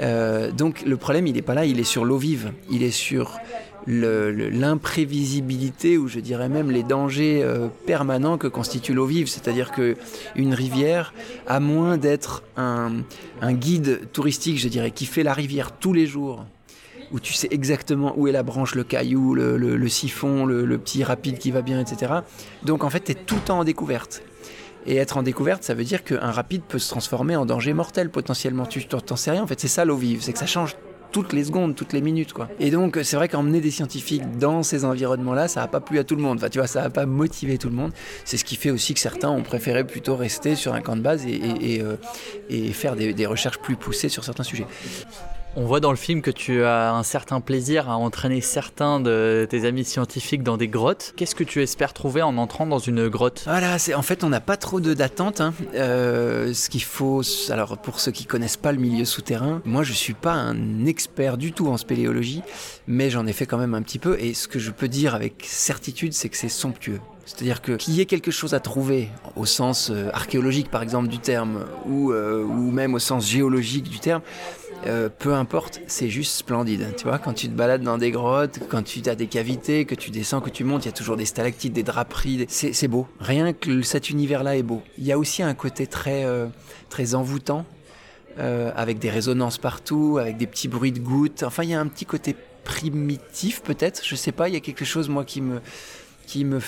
Euh, 0.00 0.50
donc, 0.52 0.82
le 0.86 0.96
problème, 0.96 1.26
il 1.26 1.34
n'est 1.34 1.42
pas 1.42 1.54
là, 1.54 1.64
il 1.64 1.80
est 1.80 1.84
sur 1.84 2.04
l'eau 2.04 2.18
vive. 2.18 2.52
Il 2.70 2.82
est 2.82 2.90
sur 2.90 3.38
l'imprévisibilité, 3.88 5.96
ou 5.98 6.08
je 6.08 6.20
dirais 6.20 6.48
même 6.48 6.70
les 6.70 6.82
dangers 6.82 7.40
euh, 7.42 7.68
permanents 7.86 8.38
que 8.38 8.46
constitue 8.48 8.94
l'eau 8.94 9.06
vive. 9.06 9.28
C'est-à-dire 9.28 9.72
que 9.72 9.96
une 10.34 10.54
rivière, 10.54 11.12
à 11.46 11.60
moins 11.60 11.96
d'être 11.96 12.42
un, 12.56 12.92
un 13.40 13.52
guide 13.52 14.00
touristique, 14.12 14.58
je 14.58 14.68
dirais, 14.68 14.90
qui 14.90 15.06
fait 15.06 15.22
la 15.22 15.34
rivière 15.34 15.72
tous 15.72 15.92
les 15.92 16.06
jours, 16.06 16.44
où 17.12 17.20
tu 17.20 17.32
sais 17.32 17.48
exactement 17.50 18.14
où 18.16 18.28
est 18.28 18.32
la 18.32 18.42
branche, 18.42 18.74
le 18.74 18.84
caillou, 18.84 19.34
le, 19.34 19.88
siphon, 19.88 20.46
le, 20.46 20.78
petit 20.78 21.04
rapide 21.04 21.38
qui 21.38 21.50
va 21.50 21.62
bien, 21.62 21.80
etc. 21.80 22.12
Donc 22.64 22.84
en 22.84 22.90
fait, 22.90 23.04
tu 23.04 23.12
es 23.12 23.14
tout 23.14 23.36
le 23.36 23.40
temps 23.42 23.58
en 23.60 23.64
découverte. 23.64 24.22
Et 24.88 24.96
être 24.96 25.16
en 25.16 25.24
découverte, 25.24 25.64
ça 25.64 25.74
veut 25.74 25.82
dire 25.82 26.04
qu'un 26.04 26.30
rapide 26.30 26.62
peut 26.62 26.78
se 26.78 26.88
transformer 26.88 27.34
en 27.34 27.44
danger 27.44 27.72
mortel 27.72 28.08
potentiellement. 28.08 28.66
Tu 28.66 28.86
t'en 28.86 29.16
sais 29.16 29.32
rien, 29.32 29.42
en 29.42 29.46
fait, 29.46 29.58
c'est 29.58 29.68
ça 29.68 29.84
l'eau 29.84 29.96
vive, 29.96 30.22
c'est 30.22 30.32
que 30.32 30.38
ça 30.38 30.46
change 30.46 30.76
toutes 31.10 31.32
les 31.32 31.44
secondes, 31.44 31.74
toutes 31.74 31.92
les 31.92 32.00
minutes, 32.00 32.32
quoi. 32.32 32.48
Et 32.60 32.70
donc, 32.70 32.98
c'est 33.02 33.16
vrai 33.16 33.28
qu'emmener 33.28 33.60
des 33.60 33.70
scientifiques 33.70 34.38
dans 34.38 34.62
ces 34.62 34.84
environnements-là, 34.84 35.48
ça 35.48 35.60
n'a 35.60 35.66
pas 35.66 35.80
plu 35.80 35.98
à 35.98 36.04
tout 36.04 36.14
le 36.14 36.22
monde. 36.22 36.38
Enfin, 36.38 36.50
tu 36.50 36.58
vois, 36.58 36.68
ça 36.68 36.82
n'a 36.82 36.90
pas 36.90 37.06
motivé 37.06 37.58
tout 37.58 37.68
le 37.68 37.74
monde. 37.74 37.92
C'est 38.24 38.36
ce 38.36 38.44
qui 38.44 38.54
fait 38.54 38.70
aussi 38.70 38.94
que 38.94 39.00
certains 39.00 39.30
ont 39.30 39.42
préféré 39.42 39.84
plutôt 39.84 40.14
rester 40.14 40.54
sur 40.54 40.74
un 40.74 40.80
camp 40.80 40.94
de 40.94 41.02
base 41.02 41.24
et, 41.26 41.80
euh, 41.80 41.96
faire 42.72 42.94
des 42.96 43.26
recherches 43.26 43.58
plus 43.58 43.76
poussées 43.76 44.08
sur 44.08 44.24
certains 44.24 44.44
sujets. 44.44 44.66
On 45.58 45.64
voit 45.64 45.80
dans 45.80 45.90
le 45.90 45.96
film 45.96 46.20
que 46.20 46.30
tu 46.30 46.64
as 46.64 46.92
un 46.92 47.02
certain 47.02 47.40
plaisir 47.40 47.88
à 47.88 47.96
entraîner 47.96 48.42
certains 48.42 49.00
de 49.00 49.46
tes 49.48 49.64
amis 49.64 49.86
scientifiques 49.86 50.42
dans 50.42 50.58
des 50.58 50.68
grottes. 50.68 51.14
Qu'est-ce 51.16 51.34
que 51.34 51.44
tu 51.44 51.62
espères 51.62 51.94
trouver 51.94 52.20
en 52.20 52.36
entrant 52.36 52.66
dans 52.66 52.78
une 52.78 53.08
grotte? 53.08 53.44
Voilà, 53.46 53.78
en 53.94 54.02
fait 54.02 54.22
on 54.22 54.28
n'a 54.28 54.42
pas 54.42 54.58
trop 54.58 54.80
d'attente. 54.80 55.40
hein. 55.40 55.54
Euh, 55.74 56.52
ce 56.52 56.68
qu'il 56.68 56.82
faut, 56.82 57.22
alors 57.48 57.78
pour 57.78 58.00
ceux 58.00 58.12
qui 58.12 58.26
connaissent 58.26 58.58
pas 58.58 58.70
le 58.72 58.78
milieu 58.78 59.06
souterrain, 59.06 59.62
moi 59.64 59.82
je 59.82 59.94
suis 59.94 60.12
pas 60.12 60.34
un 60.34 60.84
expert 60.84 61.38
du 61.38 61.52
tout 61.52 61.68
en 61.68 61.78
spéléologie, 61.78 62.42
mais 62.86 63.08
j'en 63.08 63.26
ai 63.26 63.32
fait 63.32 63.46
quand 63.46 63.56
même 63.56 63.72
un 63.72 63.80
petit 63.80 63.98
peu. 63.98 64.20
Et 64.20 64.34
ce 64.34 64.48
que 64.48 64.58
je 64.58 64.70
peux 64.70 64.88
dire 64.88 65.14
avec 65.14 65.46
certitude, 65.48 66.12
c'est 66.12 66.28
que 66.28 66.36
c'est 66.36 66.50
somptueux. 66.50 67.00
C'est-à-dire 67.24 67.60
que 67.60 67.72
qu'il 67.72 67.94
y 67.94 68.00
ait 68.00 68.06
quelque 68.06 68.30
chose 68.30 68.54
à 68.54 68.60
trouver 68.60 69.08
au 69.34 69.46
sens 69.46 69.90
euh, 69.90 70.10
archéologique 70.12 70.70
par 70.70 70.82
exemple 70.82 71.08
du 71.08 71.18
terme, 71.18 71.64
ou, 71.86 72.12
euh, 72.12 72.44
ou 72.44 72.70
même 72.70 72.94
au 72.94 73.00
sens 73.00 73.28
géologique 73.28 73.88
du 73.90 73.98
terme, 73.98 74.20
euh, 74.86 75.08
peu 75.08 75.34
importe, 75.34 75.80
c'est 75.86 76.08
juste 76.08 76.32
splendide. 76.32 76.94
Tu 76.96 77.04
vois, 77.04 77.18
quand 77.18 77.32
tu 77.32 77.48
te 77.48 77.52
balades 77.52 77.82
dans 77.82 77.98
des 77.98 78.10
grottes, 78.10 78.60
quand 78.68 78.82
tu 78.82 79.02
as 79.08 79.14
des 79.14 79.26
cavités, 79.26 79.84
que 79.84 79.94
tu 79.94 80.10
descends, 80.10 80.40
que 80.40 80.50
tu 80.50 80.64
montes, 80.64 80.84
il 80.84 80.88
y 80.88 80.90
a 80.90 80.94
toujours 80.94 81.16
des 81.16 81.24
stalactites, 81.24 81.72
des 81.72 81.82
draperies. 81.82 82.46
C'est 82.48 82.88
beau. 82.88 83.06
Rien 83.20 83.52
que 83.52 83.82
cet 83.82 84.10
univers-là 84.10 84.56
est 84.56 84.62
beau. 84.62 84.82
Il 84.98 85.04
y 85.04 85.12
a 85.12 85.18
aussi 85.18 85.42
un 85.42 85.54
côté 85.54 85.86
très, 85.86 86.24
euh, 86.24 86.46
très 86.88 87.14
envoûtant, 87.14 87.64
euh, 88.38 88.70
avec 88.76 88.98
des 88.98 89.10
résonances 89.10 89.58
partout, 89.58 90.18
avec 90.20 90.36
des 90.36 90.46
petits 90.46 90.68
bruits 90.68 90.92
de 90.92 91.00
gouttes. 91.00 91.42
Enfin, 91.42 91.64
il 91.64 91.70
y 91.70 91.74
a 91.74 91.80
un 91.80 91.88
petit 91.88 92.06
côté 92.06 92.36
primitif 92.64 93.62
peut-être. 93.62 94.02
Je 94.04 94.14
sais 94.14 94.32
pas. 94.32 94.48
Il 94.48 94.54
y 94.54 94.58
a 94.58 94.60
quelque 94.60 94.84
chose 94.84 95.08
moi 95.08 95.24
qui 95.24 95.40
me 95.40 95.60
qui 96.26 96.44
me, 96.44 96.60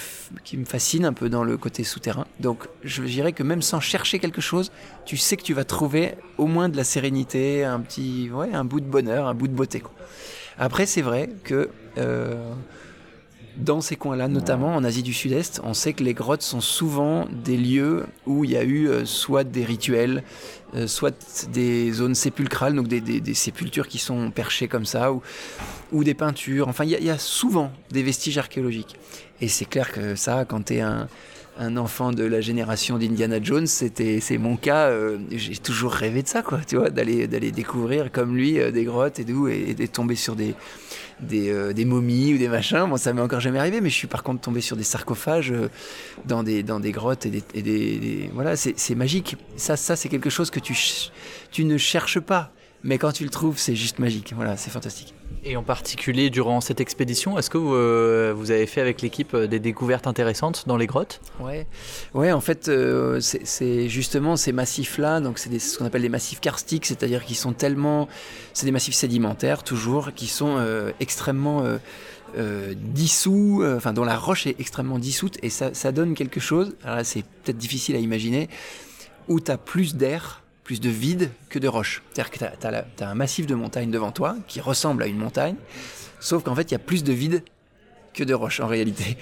qui 0.45 0.57
me 0.57 0.65
fascine 0.65 1.05
un 1.05 1.13
peu 1.13 1.29
dans 1.29 1.45
le 1.45 1.57
côté 1.57 1.85
souterrain. 1.85 2.27
Donc 2.41 2.69
je 2.85 3.03
dirais 3.03 3.33
que 3.33 3.43
même 3.43 3.63
sans 3.63 3.81
chercher 3.81 4.19
quelque 4.19 4.41
chose, 4.41 4.71
tu 5.05 5.17
sais 5.17 5.37
que 5.37 5.43
tu 5.43 5.53
vas 5.53 5.65
trouver 5.65 6.15
au 6.39 6.47
moins 6.47 6.69
de 6.69 6.77
la 6.77 6.85
sérénité, 6.85 7.65
un 7.65 7.81
petit, 7.81 8.31
ouais, 8.31 8.53
un 8.55 8.65
bout 8.65 8.81
de 8.81 8.87
bonheur, 8.87 9.27
un 9.27 9.35
bout 9.35 9.49
de 9.49 9.55
beauté. 9.55 9.81
quoi. 9.81 9.93
Après 10.59 10.87
c'est 10.87 11.03
vrai 11.03 11.29
que 11.45 11.71
euh, 11.99 12.53
dans 13.59 13.81
ces 13.81 13.97
coins-là, 13.97 14.29
notamment 14.29 14.75
en 14.75 14.85
Asie 14.85 15.03
du 15.03 15.13
Sud-Est, 15.13 15.61
on 15.65 15.75
sait 15.75 15.93
que 15.93 16.05
les 16.05 16.15
grottes 16.15 16.43
sont 16.43 16.61
souvent 16.61 17.27
des 17.45 17.57
lieux 17.57 18.07
où 18.25 18.45
il 18.45 18.53
y 18.53 18.57
a 18.57 18.63
eu 18.63 18.89
euh, 18.89 19.05
soit 19.05 19.45
des 19.45 19.65
rituels, 19.65 20.23
euh, 20.75 20.87
soit 20.87 21.47
des 21.53 21.91
zones 21.93 22.15
sépulcrales, 22.15 22.75
donc 22.75 22.87
des, 22.87 23.35
sépultures 23.35 23.89
qui 23.89 23.99
sont 23.99 24.31
perchées 24.31 24.69
comme 24.69 24.87
ça, 24.87 25.13
ou, 25.93 26.05
des 26.05 26.15
peintures. 26.15 26.69
Enfin, 26.69 26.85
il 26.85 26.91
y, 26.91 27.11
a- 27.11 27.19
souvent 27.19 27.73
des 27.91 28.03
vestiges 28.03 28.39
archéologiques. 28.39 28.97
Et 29.41 29.49
c'est 29.49 29.65
clair 29.65 29.93
que 29.93 30.15
ça, 30.15 30.45
quand 30.45 30.67
tu 30.67 30.75
es 30.75 30.81
un, 30.81 31.09
enfant 31.77 32.13
de 32.13 32.23
la 32.23 32.41
génération 32.41 32.99
d'Indiana 32.99 33.43
Jones, 33.43 33.67
c'était, 33.67 34.21
c'est 34.21 34.39
mon 34.39 34.57
cas. 34.57 34.87
euh, 34.91 35.19
j'ai 35.33 35.57
toujours 35.57 35.93
rêvé 35.93 36.23
de 36.23 36.29
ça, 36.29 36.43
quoi, 36.43 36.61
tu 36.65 36.77
vois, 36.77 36.91
d'aller, 36.91 37.27
d'aller 37.27 37.51
découvrir 37.51 38.13
comme 38.13 38.37
lui 38.37 38.59
des 38.73 38.85
grottes 38.85 39.19
et 39.19 39.25
d'où 39.25 39.49
et, 39.49 39.71
et 39.71 39.75
de 39.75 39.87
tomber 39.87 40.15
sur 40.15 40.37
des, 40.37 40.55
des, 41.21 41.51
euh, 41.51 41.73
des 41.73 41.85
momies 41.85 42.35
ou 42.35 42.39
des 42.39 42.49
machins. 42.49 42.87
Bon, 42.89 42.97
ça 42.97 43.13
m'est 43.13 43.21
encore 43.21 43.41
jamais 43.41 43.59
arrivé, 43.59 43.81
mais 43.81 43.91
je 43.91 43.95
suis 43.95 44.07
par 44.09 44.23
contre 44.23 44.41
tombé 44.41 44.61
sur 44.61 44.77
des 44.77 44.83
sarcophages 44.85 45.51
euh, 45.53 45.69
dans, 46.25 46.43
des, 46.43 46.63
dans 46.63 46.81
des 46.81 46.93
grottes 46.93 47.27
et 47.27 47.31
des. 47.31 47.43
et 47.55 47.63
des- 47.63 48.31
voilà, 48.35 48.57
c'est, 48.57 48.95
magique. 48.95 49.37
Ça, 49.57 49.77
ça 49.77 49.97
c'est 49.97 50.09
quelque 50.09 50.31
chose 50.31 50.51
que 50.51 50.61
tu, 50.61 50.77
tu 51.51 51.65
ne 51.65 51.77
cherches 51.77 52.21
pas. 52.21 52.53
Mais 52.83 52.99
quand 52.99 53.13
tu 53.13 53.25
le 53.25 53.31
trouves, 53.31 53.59
c'est 53.59 53.75
juste 53.77 53.99
magique. 53.99 54.33
Voilà, 54.35 54.57
c'est 54.57 54.71
fantastique. 54.71 55.15
Et 55.45 55.57
en 55.57 55.63
particulier 55.63 56.31
durant 56.31 56.61
cette 56.61 56.81
expédition, 56.81 57.39
est-ce 57.39 57.49
que 57.51 57.59
vous, 57.59 57.75
euh, 57.75 58.33
vous 58.37 58.51
avez 58.51 58.67
fait 58.67 58.81
avec 58.81 59.03
l'équipe 59.03 59.35
euh, 59.35 59.47
des 59.47 59.61
découvertes 59.61 60.07
intéressantes 60.07 60.65
dans 60.67 60.77
les 60.77 60.87
grottes? 60.87 61.21
Ouais, 61.41 61.67
ouais. 62.15 62.33
En 62.33 62.41
fait, 62.41 62.69
euh, 62.69 63.21
c'est- 63.21 63.89
justement 63.89 64.37
ces 64.37 64.53
massifs-là. 64.53 65.21
Donc, 65.21 65.39
c'est 65.39 65.57
ce 65.59 65.79
qu'on 65.79 65.85
appelle 65.87 66.03
des 66.03 66.09
massifs 66.09 66.41
karstiques, 66.41 66.87
c'est-à-dire 66.87 67.25
qu'ils 67.25 67.37
sont 67.37 67.53
tellement, 67.53 68.09
c'est 68.53 68.67
des 68.67 68.73
massifs 68.73 68.95
sédimentaires 68.95 69.63
toujours, 69.63 70.13
qui 70.15 70.27
sont 70.27 70.57
euh, 70.59 70.91
extrêmement 71.01 71.63
euh, 72.37 72.75
dissous, 72.77 73.63
euh, 73.63 73.77
enfin 73.77 73.93
dont 73.93 74.05
la 74.05 74.17
roche 74.19 74.47
est 74.47 74.59
extrêmement 74.61 74.99
dissoute, 74.99 75.39
et 75.43 75.51
ça, 75.51 75.73
ça 75.73 75.93
donne 75.93 76.15
quelque 76.15 76.41
chose. 76.41 76.75
Alors 76.85 76.97
là, 76.97 77.05
c'est 77.05 77.23
peut-être 77.43 77.57
difficile 77.59 77.97
à 77.97 78.01
imaginer, 78.01 78.49
où 79.29 79.41
tu 79.41 79.51
as 79.51 79.57
plus 79.59 79.95
d'air, 79.95 80.43
plus 80.69 80.81
de 80.81 80.91
vide 80.91 81.31
que 81.49 81.59
de 81.59 81.67
roche. 81.67 82.03
C'est-à-dire 82.13 82.31
que 82.31 82.39
tu 82.39 82.67
as, 82.67 83.09
un 83.09 83.15
massif 83.15 83.47
de 83.47 83.55
montagne 83.55 83.91
devant 83.91 84.13
toi 84.13 84.37
qui 84.49 84.61
ressemble 84.61 85.03
à 85.03 85.07
une 85.07 85.17
montagne, 85.17 85.55
sauf 86.21 86.43
qu'en 86.43 86.55
fait, 86.55 86.71
il 86.71 86.73
y 86.73 86.75
a 86.75 86.79
plus 86.79 87.03
de 87.03 87.13
vide 87.15 87.43
que 88.13 88.23
de 88.23 88.35
roche 88.35 88.61
en 88.61 88.67
réalité. 88.67 89.17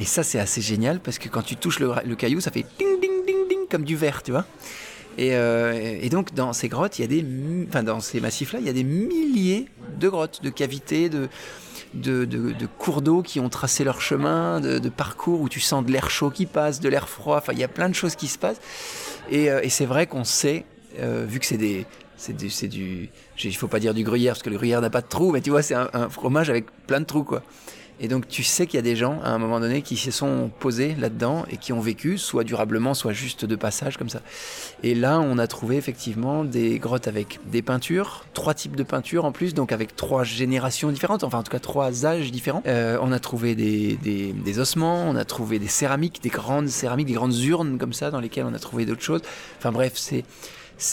Et 0.00 0.04
ça, 0.04 0.24
c'est 0.24 0.40
assez 0.40 0.60
génial 0.60 0.98
parce 0.98 1.20
que 1.20 1.28
quand 1.28 1.42
tu 1.42 1.54
touches 1.54 1.78
le, 1.78 2.14
caillou, 2.16 2.40
ça 2.40 2.50
fait 2.50 2.66
ding 2.80 3.00
ding 3.00 3.24
ding 3.24 3.48
ding 3.48 3.68
comme 3.70 3.84
du 3.84 3.94
verre, 3.94 4.24
tu 4.24 4.32
vois. 4.32 4.44
Et, 5.18 5.36
euh, 5.36 5.72
et 6.02 6.08
donc 6.08 6.34
dans 6.34 6.52
ces 6.52 6.68
grottes, 6.68 6.98
il 6.98 7.02
y 7.02 7.04
a 7.04 7.06
des, 7.06 7.24
enfin 7.68 7.84
dans 7.84 8.00
ces 8.00 8.20
massifs-là, 8.20 8.58
il 8.58 8.66
y 8.66 8.68
a 8.68 8.72
des 8.72 8.82
milliers 8.82 9.68
de 10.00 10.08
grottes, 10.08 10.42
de 10.42 10.50
cavités, 10.50 11.08
de 11.08 11.28
cours 12.76 13.02
d'eau 13.02 13.22
qui 13.22 13.38
ont 13.38 13.48
tracé 13.48 13.84
leur 13.84 14.00
chemin, 14.00 14.60
de, 14.60 14.88
parcours 14.88 15.42
où 15.42 15.48
tu 15.48 15.60
sens 15.60 15.86
de 15.86 15.92
l'air 15.92 16.10
chaud 16.10 16.30
qui 16.30 16.46
passe, 16.46 16.80
de 16.80 16.88
l'air 16.88 17.08
froid. 17.08 17.36
Enfin, 17.36 17.52
il 17.52 17.60
y 17.60 17.64
a 17.64 17.68
plein 17.68 17.88
de 17.88 17.94
choses 17.94 18.16
qui 18.16 18.26
se 18.26 18.36
passent. 18.36 18.60
Et, 19.30 19.48
euh, 19.48 19.60
et 19.62 19.68
c'est 19.68 19.86
vrai 19.86 20.08
qu'on 20.08 20.24
sait, 20.24 20.64
euh, 20.98 21.24
vu 21.28 21.38
que 21.40 21.46
c'est 21.46 21.56
des 21.56 21.86
c'est 22.18 22.36
du, 22.36 22.50
c'est 22.50 22.68
du, 22.68 23.08
il 23.42 23.56
faut 23.56 23.68
pas 23.68 23.78
dire 23.78 23.94
du 23.94 24.02
gruyère 24.02 24.34
parce 24.34 24.42
que 24.42 24.50
le 24.50 24.56
gruyère 24.56 24.80
n'a 24.80 24.90
pas 24.90 25.00
de 25.00 25.06
trous, 25.06 25.30
mais 25.30 25.40
tu 25.40 25.50
vois, 25.50 25.62
c'est 25.62 25.74
un, 25.74 26.08
fromage 26.10 26.50
avec 26.50 26.66
plein 26.86 27.00
de 27.00 27.06
trous, 27.06 27.24
quoi. 27.24 27.42
Et 28.00 28.06
donc 28.06 28.28
tu 28.28 28.44
sais 28.44 28.66
qu'il 28.66 28.76
y 28.76 28.78
a 28.78 28.82
des 28.82 28.94
gens 28.94 29.20
à 29.24 29.30
un 29.30 29.38
moment 29.38 29.58
donné 29.58 29.82
qui 29.82 29.96
se 29.96 30.12
sont 30.12 30.52
posés 30.60 30.94
là-dedans 31.00 31.44
et 31.50 31.56
qui 31.56 31.72
ont 31.72 31.80
vécu, 31.80 32.16
soit 32.16 32.44
durablement, 32.44 32.94
soit 32.94 33.12
juste 33.12 33.44
de 33.44 33.56
passage 33.56 33.96
comme 33.96 34.08
ça. 34.08 34.20
Et 34.84 34.94
là, 34.94 35.18
on 35.18 35.36
a 35.36 35.48
trouvé 35.48 35.76
effectivement 35.76 36.44
des 36.44 36.78
grottes 36.78 37.08
avec 37.08 37.40
des 37.50 37.60
peintures, 37.60 38.24
trois 38.34 38.54
types 38.54 38.76
de 38.76 38.84
peintures 38.84 39.24
en 39.24 39.32
plus, 39.32 39.52
donc 39.52 39.72
avec 39.72 39.96
trois 39.96 40.22
générations 40.22 40.92
différentes, 40.92 41.24
enfin 41.24 41.38
en 41.38 41.42
tout 41.42 41.50
cas 41.50 41.58
trois 41.58 42.06
âges 42.06 42.30
différents. 42.30 42.62
Euh, 42.66 42.98
on 43.02 43.10
a 43.10 43.18
trouvé 43.18 43.56
des, 43.56 43.96
des, 43.96 44.58
ossements, 44.60 45.02
on 45.08 45.16
a 45.16 45.24
trouvé 45.24 45.58
des 45.58 45.66
céramiques, 45.66 46.22
des 46.22 46.28
grandes 46.28 46.68
céramiques, 46.68 47.08
des 47.08 47.14
grandes 47.14 47.36
urnes 47.36 47.78
comme 47.78 47.92
ça 47.92 48.12
dans 48.12 48.20
lesquelles 48.20 48.46
on 48.46 48.54
a 48.54 48.60
trouvé 48.60 48.86
d'autres 48.86 49.02
choses. 49.02 49.22
Enfin 49.58 49.72
bref, 49.72 49.94
c'est- 49.96 50.24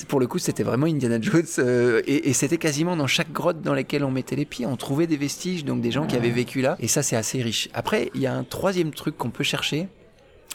pour 0.08 0.20
le 0.20 0.27
coup, 0.27 0.39
c'était 0.39 0.63
vraiment 0.63 0.88
Indiana 0.88 1.20
Jones 1.22 1.44
euh, 1.60 2.01
et, 2.08 2.34
c'était 2.34 2.58
quasiment 2.58 2.96
dans 2.96 3.08
chaque 3.08 3.32
grotte 3.32 3.62
dans 3.62 3.74
laquelle 3.74 4.04
on 4.04 4.12
mettait 4.12 4.36
les 4.36 4.46
pieds, 4.46 4.65
on 4.65 4.77
trouvait 4.77 5.08
des 5.08 5.18
vestiges, 5.18 5.63
donc 5.63 5.82
des 5.82 5.92
gens 5.92 6.08
qui 6.08 6.15
avaient 6.15 6.30
vécu 6.32 6.62
là. 6.62 6.75
Et 6.80 6.88
ça, 6.88 7.04
c'est 7.04 7.15
assez 7.15 7.42
riche. 7.42 7.70
Après, 7.74 8.10
il 8.15 8.22
y 8.22 8.27
a 8.27 8.34
un 8.34 8.44
troisième 8.44 8.92
truc 8.92 9.18
qu'on 9.18 9.30
peut 9.30 9.44
chercher, 9.44 9.88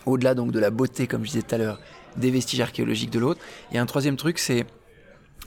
au-delà 0.06 0.34
donc 0.34 0.50
de 0.50 0.58
la 0.58 0.70
beauté, 0.70 1.06
comme 1.06 1.25
je 1.25 1.30
disais 1.30 1.42
tout 1.42 1.54
à 1.54 1.58
l'heure, 1.58 1.80
des 2.16 2.30
vestiges 2.30 2.60
archéologiques 2.60 3.10
de 3.10 3.18
l'autre. 3.18 3.40
Il 3.70 3.76
y 3.76 3.78
a 3.78 3.82
un 3.82 3.87
troisième 3.87 4.16
truc, 4.16 4.38
c'est 4.38 4.66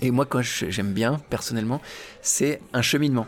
et 0.02 0.12
moi, 0.12 0.26
quand 0.26 0.42
j'aime 0.42 0.94
bien 0.94 1.22
personnellement, 1.30 1.82
c'est 2.22 2.62
un 2.74 2.82
cheminement. 2.82 3.28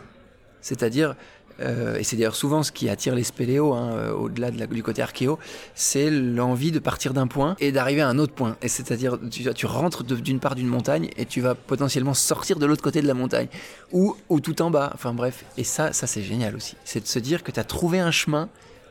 C'est-à-dire, 0.60 1.14
et 1.60 2.04
c'est 2.04 2.16
d'ailleurs 2.16 2.36
souvent 2.36 2.62
ce 2.62 2.72
qui 2.72 2.88
attire 2.88 3.14
les 3.14 3.24
spéléos, 3.24 3.72
hein, 3.72 3.92
euh, 3.94 4.12
au-delà 4.12 4.50
de 4.50 4.66
du 4.66 4.82
côté 4.82 5.02
archéo, 5.02 5.38
c'est 5.74 6.10
l'envie 6.10 6.72
de 6.72 6.78
partir 6.78 7.14
d'un 7.14 7.26
point 7.26 7.56
et 7.60 7.72
d'arriver 7.72 8.00
à 8.00 8.08
un 8.08 8.18
autre 8.18 8.34
point. 8.34 8.56
Et 8.62 8.68
c'est-à-dire, 8.68 9.18
tu, 9.30 9.66
rentres 9.66 10.04
d'une 10.04 10.40
part 10.40 10.54
d'une 10.54 10.66
montagne 10.66 11.10
et 11.16 11.24
tu 11.24 11.40
vas 11.40 11.54
potentiellement 11.54 12.14
sortir 12.14 12.58
de 12.58 12.66
l'autre 12.66 12.82
côté 12.82 13.00
de 13.02 13.06
la 13.06 13.14
montagne 13.14 13.48
ou, 13.92 14.16
ou 14.28 14.40
tout 14.40 14.60
en 14.62 14.70
bas. 14.70 14.90
Enfin 14.94 15.14
bref, 15.14 15.44
et 15.56 15.64
ça, 15.64 15.92
ça 15.92 16.06
c'est 16.06 16.22
génial 16.22 16.56
aussi. 16.56 16.76
C'est 16.84 17.00
de 17.00 17.06
se 17.06 17.18
dire 17.18 17.42
que 17.42 17.50
tu 17.50 17.60
as 17.60 17.64
trouvé 17.64 18.00
un 18.00 18.10
chemin 18.10 18.48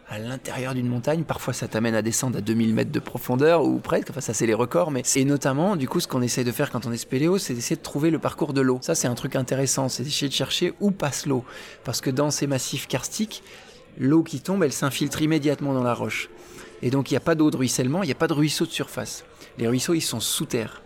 à 0.08 0.20
l'intérieur 0.20 0.74
d'une 0.74 0.88
montagne. 0.88 1.24
Parfois, 1.24 1.54
ça 1.54 1.68
t'amène 1.68 1.96
à 1.96 2.02
descendre 2.02 2.38
à 2.38 2.42
2000 2.42 2.74
mètres 2.74 2.92
de 2.92 3.00
profondeur 3.00 3.64
ou 3.64 3.80
presque. 3.80 4.10
Enfin, 4.12 4.22
ça, 4.22 4.34
c'est 4.34 4.46
les 4.46 4.54
records. 4.54 4.92
Mais 4.92 5.04
et 5.16 5.26
notamment, 5.26 5.76
du 5.76 5.88
coup, 5.88 6.00
ce 6.00 6.08
qu'on 6.08 6.22
essaye 6.22 6.44
de 6.44 6.52
faire 6.52 6.72
quand 6.72 6.86
on 6.86 6.92
est 6.92 6.98
spéléo, 6.98 7.38
c'est 7.38 7.54
d'essayer 7.54 7.76
de 7.76 7.82
trouver 7.82 8.12
le 8.12 8.20
parcours 8.20 8.54
de 8.54 8.62
l'eau. 8.62 8.80
Ça, 8.82 8.96
c'est 8.96 9.08
un 9.08 9.16
truc 9.16 9.36
intéressant. 9.36 9.90
C'est 9.90 10.04
d'essayer 10.04 10.30
de 10.30 10.34
chercher 10.34 10.74
où 10.80 10.92
passe 10.92 11.26
l'eau. 11.26 11.44
Parce 11.84 12.02
que 12.02 12.10
dans 12.10 12.32
ces 12.32 12.48
massifs 12.48 12.88
karstiques, 12.88 13.44
l'eau 13.98 14.24
qui 14.24 14.42
tombe, 14.42 14.64
elle 14.64 14.74
s'infiltre 14.74 15.22
immédiatement 15.22 15.74
dans 15.74 15.84
la 15.84 15.94
roche. 15.94 16.30
Et 16.82 16.92
donc, 16.92 17.10
il 17.10 17.14
n'y 17.14 17.18
a 17.18 17.22
pas 17.22 17.36
d'eau 17.36 17.50
de 17.50 17.58
ruissellement, 17.58 18.04
il 18.04 18.08
n'y 18.08 18.12
a 18.12 18.16
pas 18.16 18.28
de 18.28 18.34
ruisseau 18.34 18.66
de 18.66 18.72
surface. 18.72 19.26
Les 19.58 19.68
ruisseaux, 19.68 19.94
ils 19.94 20.02
sont 20.02 20.20
sous 20.20 20.46
terre. 20.46 20.82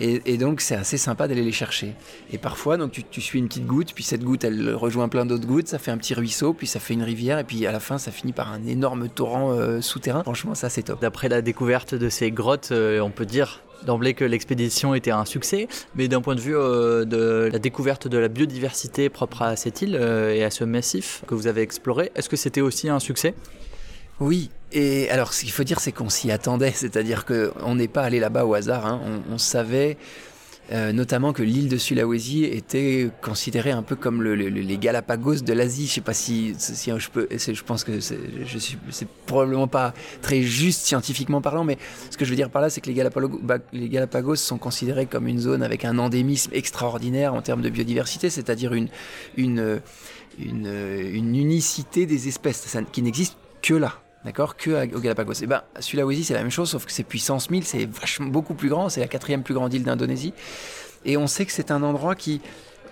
Et, 0.00 0.38
donc, 0.38 0.60
c'est 0.60 0.74
assez 0.74 0.96
sympa 0.96 1.28
d'aller 1.28 1.42
les 1.42 1.52
chercher. 1.52 1.94
Et 2.32 2.38
parfois, 2.38 2.76
donc, 2.76 2.92
tu, 3.10 3.20
suis 3.20 3.38
une 3.38 3.48
petite 3.48 3.66
goutte, 3.66 3.92
puis 3.94 4.02
cette 4.02 4.24
goutte, 4.24 4.42
elle 4.44 4.74
rejoint 4.74 5.08
plein 5.08 5.26
d'autres 5.26 5.46
gouttes, 5.46 5.68
ça 5.68 5.78
fait 5.78 5.90
un 5.90 5.98
petit 5.98 6.14
ruisseau, 6.14 6.54
puis 6.54 6.66
ça 6.66 6.80
fait 6.80 6.94
une 6.94 7.02
rivière, 7.02 7.38
et 7.38 7.44
puis 7.44 7.66
à 7.66 7.72
la 7.72 7.80
fin, 7.80 7.98
ça 7.98 8.10
finit 8.10 8.32
par 8.32 8.50
un 8.50 8.64
énorme 8.66 9.08
torrent 9.08 9.52
euh, 9.52 9.80
souterrain. 9.80 10.22
Franchement, 10.22 10.54
ça, 10.54 10.68
c'est 10.68 10.84
top. 10.84 11.00
D'après 11.00 11.28
la 11.28 11.42
découverte 11.42 11.94
de 11.94 12.08
ces 12.08 12.30
grottes, 12.30 12.70
euh, 12.72 13.00
on 13.00 13.10
peut 13.10 13.26
dire 13.26 13.62
d'emblée 13.84 14.14
que 14.14 14.24
l'expédition 14.24 14.94
était 14.94 15.10
un 15.10 15.24
succès, 15.24 15.68
mais 15.96 16.08
d'un 16.08 16.20
point 16.20 16.36
de 16.36 16.40
vue 16.40 16.56
euh, 16.56 17.04
de 17.04 17.50
la 17.52 17.58
découverte 17.58 18.06
de 18.06 18.16
la 18.16 18.28
biodiversité 18.28 19.08
propre 19.08 19.42
à 19.42 19.56
cette 19.56 19.82
île 19.82 19.96
et 19.96 20.44
à 20.44 20.50
ce 20.50 20.62
massif 20.62 21.22
que 21.26 21.34
vous 21.34 21.48
avez 21.48 21.62
exploré, 21.62 22.12
est-ce 22.14 22.28
que 22.28 22.36
c'était 22.36 22.60
aussi 22.60 22.88
un 22.88 23.00
succès? 23.00 23.34
Oui, 24.22 24.50
et 24.70 25.10
alors 25.10 25.32
ce 25.32 25.40
qu'il 25.40 25.50
faut 25.50 25.64
dire, 25.64 25.80
c'est 25.80 25.90
qu'on 25.90 26.08
s'y 26.08 26.30
attendait, 26.30 26.70
c'est-à-dire 26.72 27.24
qu'on 27.26 27.74
n'est 27.74 27.88
pas 27.88 28.02
allé 28.02 28.20
là-bas 28.20 28.44
au 28.44 28.54
hasard, 28.54 28.86
hein. 28.86 29.00
on, 29.28 29.36
savait 29.36 29.96
euh, 30.70 30.92
notamment 30.92 31.32
que 31.32 31.42
l'île 31.42 31.68
de 31.68 31.76
Sulawesi 31.76 32.44
était 32.44 33.10
considérée 33.20 33.72
un 33.72 33.82
peu 33.82 33.96
comme 33.96 34.22
le- 34.22 34.36
le- 34.36 34.48
le- 34.48 34.60
les 34.60 34.78
Galapagos 34.78 35.40
de 35.40 35.52
l'Asie. 35.52 35.88
Je 35.88 35.94
sais 35.94 36.00
pas 36.02 36.14
si, 36.14 36.54
je 36.54 37.08
peux, 37.10 37.26
je 37.32 37.62
pense 37.64 37.82
que 37.82 37.98
c'est, 37.98 38.16
probablement 39.26 39.66
pas 39.66 39.92
très 40.22 40.40
juste 40.42 40.82
scientifiquement 40.82 41.40
parlant, 41.40 41.64
mais 41.64 41.76
ce 42.08 42.16
que 42.16 42.24
je 42.24 42.30
veux 42.30 42.36
dire 42.36 42.48
par 42.48 42.62
là, 42.62 42.70
c'est 42.70 42.80
que 42.80 42.86
les 42.86 42.94
Galapagos, 42.94 43.40
bah, 43.42 43.58
Galapagos 43.74 44.36
sont 44.36 44.58
considérés 44.58 45.06
comme 45.06 45.26
une 45.26 45.40
zone 45.40 45.64
avec 45.64 45.84
un 45.84 45.98
endémisme 45.98 46.52
extraordinaire 46.54 47.34
en 47.34 47.42
termes 47.42 47.62
de 47.62 47.70
biodiversité, 47.70 48.30
c'est-à-dire 48.30 48.72
une, 48.72 48.88
unicité 50.38 52.06
des 52.06 52.28
espèces 52.28 52.64
qui 52.92 53.02
n'existe 53.02 53.36
que 53.62 53.74
là. 53.74 54.01
D'accord 54.24 54.56
Que 54.56 54.94
aux 54.94 55.00
Galapagos. 55.00 55.42
Et 55.42 55.46
ben, 55.46 55.62
Sulawesi, 55.80 56.24
c'est 56.24 56.34
la 56.34 56.40
même 56.40 56.50
chose, 56.50 56.70
sauf 56.70 56.86
que 56.86 56.92
c'est 56.92 57.02
puissance 57.02 57.50
1000, 57.50 57.64
c'est 57.64 57.86
vachement 57.86 58.28
beaucoup 58.28 58.54
plus 58.54 58.68
grand, 58.68 58.88
c'est 58.88 59.00
la 59.00 59.08
quatrième 59.08 59.42
plus 59.42 59.54
grande 59.54 59.74
île 59.74 59.82
d'Indonésie. 59.82 60.32
Et 61.04 61.16
on 61.16 61.26
sait 61.26 61.44
que 61.44 61.52
c'est 61.52 61.70
un 61.70 61.82
endroit 61.82 62.14
qui 62.14 62.40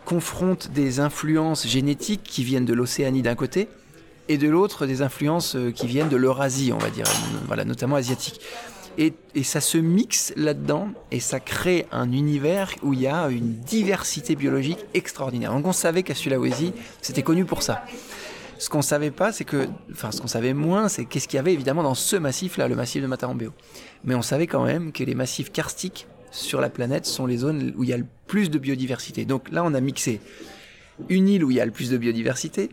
confronte 0.05 0.71
des 0.73 0.99
influences 0.99 1.67
génétiques 1.67 2.25
qui 2.25 2.43
viennent 2.43 2.65
de 2.65 2.75
l'Océanie 2.75 3.23
d'un 3.23 3.37
côté, 3.37 3.69
et 4.29 4.39
de 4.39 4.49
l'autre 4.49 4.87
des 4.87 5.03
influences 5.03 5.57
euh, 5.57 5.73
qui 5.73 5.89
viennent 5.89 6.09
de 6.09 6.17
l'Eurasie, 6.17 6.73
on 6.73 6.79
va 6.79 6.91
dire, 6.91 7.07
euh, 7.07 7.39
voilà, 7.47 7.65
notamment 7.65 7.97
asiatique. 7.97 8.41
Et 8.99 9.45
ça 9.45 9.63
se 9.63 9.79
mixe 9.79 10.33
là-dedans 10.37 10.89
et 11.11 11.21
ça 11.21 11.41
crée 11.41 11.87
un 11.91 12.13
univers 12.13 12.75
où 12.83 12.93
il 12.93 13.01
y 13.01 13.07
a 13.07 13.29
une 13.29 13.55
diversité 13.55 14.37
biologique 14.37 14.79
extraordinaire. 14.93 15.53
Donc 15.53 15.67
on 15.67 15.73
savait 15.73 16.03
qu'à 16.03 16.15
Sulawesi, 16.15 16.75
c'était 17.01 17.23
connu 17.23 17.47
pour 17.47 17.63
ça. 17.63 17.83
Ce 18.61 18.69
qu'on 18.69 18.83
savait 18.83 19.11
pas, 19.11 19.33
c'est 19.33 19.47
que, 19.47 19.69
enfin, 19.90 20.11
ce 20.12 20.21
qu'on 20.21 20.29
savait 20.29 20.52
moins, 20.52 20.88
c'est 20.88 21.07
qu'est-ce 21.07 21.26
qu'il 21.26 21.38
y 21.38 21.40
avait 21.40 21.55
évidemment 21.55 21.83
dans 21.83 21.95
ce 21.95 22.17
massif-là, 22.17 22.69
le 22.69 22.76
massif 22.76 23.00
de 23.00 23.07
Matarombeo. 23.07 23.55
Mais 24.05 24.14
on 24.14 24.21
savait 24.21 24.47
quand 24.47 24.64
même 24.64 24.93
que 24.93 25.02
les 25.02 25.14
massifs 25.14 25.50
karstiques 25.50 26.07
sur 26.31 26.61
la 26.61 26.69
planète 26.69 27.07
sont 27.07 27.25
les 27.25 27.38
zones 27.38 27.73
où 27.79 27.85
il 27.85 27.88
y 27.88 27.95
a 27.95 27.97
le 27.97 28.05
plus 28.26 28.50
de 28.50 28.59
biodiversité. 28.59 29.25
Donc 29.25 29.50
là, 29.50 29.64
on 29.64 29.73
a 29.73 29.81
mixé 29.81 30.21
une 31.09 31.26
île 31.26 31.43
où 31.43 31.50
il 31.50 31.57
y 31.57 31.61
a 31.61 31.64
le 31.64 31.71
plus 31.71 31.88
de 31.88 31.97
biodiversité, 31.97 32.69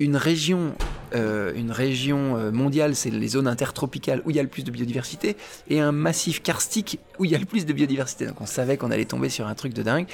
une 0.00 0.16
région, 0.16 0.74
euh, 1.14 1.52
une 1.54 1.70
région 1.70 2.36
euh, 2.36 2.50
mondiale, 2.50 2.96
c'est 2.96 3.10
les 3.10 3.28
zones 3.28 3.46
intertropicales 3.46 4.22
où 4.24 4.30
il 4.30 4.36
y 4.36 4.40
a 4.40 4.42
le 4.42 4.48
plus 4.48 4.64
de 4.64 4.72
biodiversité, 4.72 5.36
et 5.70 5.78
un 5.78 5.92
massif 5.92 6.42
karstique 6.42 6.98
où 7.20 7.24
il 7.24 7.30
y 7.30 7.36
a 7.36 7.38
le 7.38 7.46
plus 7.46 7.64
de 7.64 7.72
biodiversité. 7.72 8.26
Donc 8.26 8.40
on 8.40 8.46
savait 8.46 8.76
qu'on 8.76 8.90
allait 8.90 9.04
tomber 9.04 9.28
sur 9.28 9.46
un 9.46 9.54
truc 9.54 9.72
de 9.72 9.84
dingue. 9.84 10.08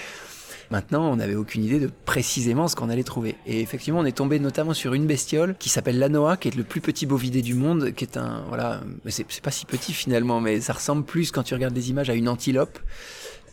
Maintenant, 0.70 1.10
on 1.10 1.16
n'avait 1.16 1.34
aucune 1.34 1.64
idée 1.64 1.80
de 1.80 1.90
précisément 2.04 2.68
ce 2.68 2.76
qu'on 2.76 2.90
allait 2.90 3.04
trouver. 3.04 3.36
Et 3.46 3.60
effectivement, 3.60 4.00
on 4.00 4.04
est 4.04 4.16
tombé 4.16 4.38
notamment 4.38 4.74
sur 4.74 4.94
une 4.94 5.06
bestiole 5.06 5.56
qui 5.58 5.68
s'appelle 5.68 5.98
l'anoa, 5.98 6.36
qui 6.36 6.48
est 6.48 6.56
le 6.56 6.64
plus 6.64 6.80
petit 6.80 7.06
bovidé 7.06 7.40
du 7.42 7.54
monde, 7.54 7.92
qui 7.92 8.04
est 8.04 8.16
un 8.16 8.44
voilà, 8.48 8.80
c'est 9.06 9.40
pas 9.40 9.50
si 9.50 9.64
petit 9.64 9.92
finalement, 9.92 10.40
mais 10.40 10.60
ça 10.60 10.74
ressemble 10.74 11.04
plus 11.04 11.30
quand 11.30 11.42
tu 11.42 11.54
regardes 11.54 11.74
des 11.74 11.90
images 11.90 12.10
à 12.10 12.14
une 12.14 12.28
antilope. 12.28 12.78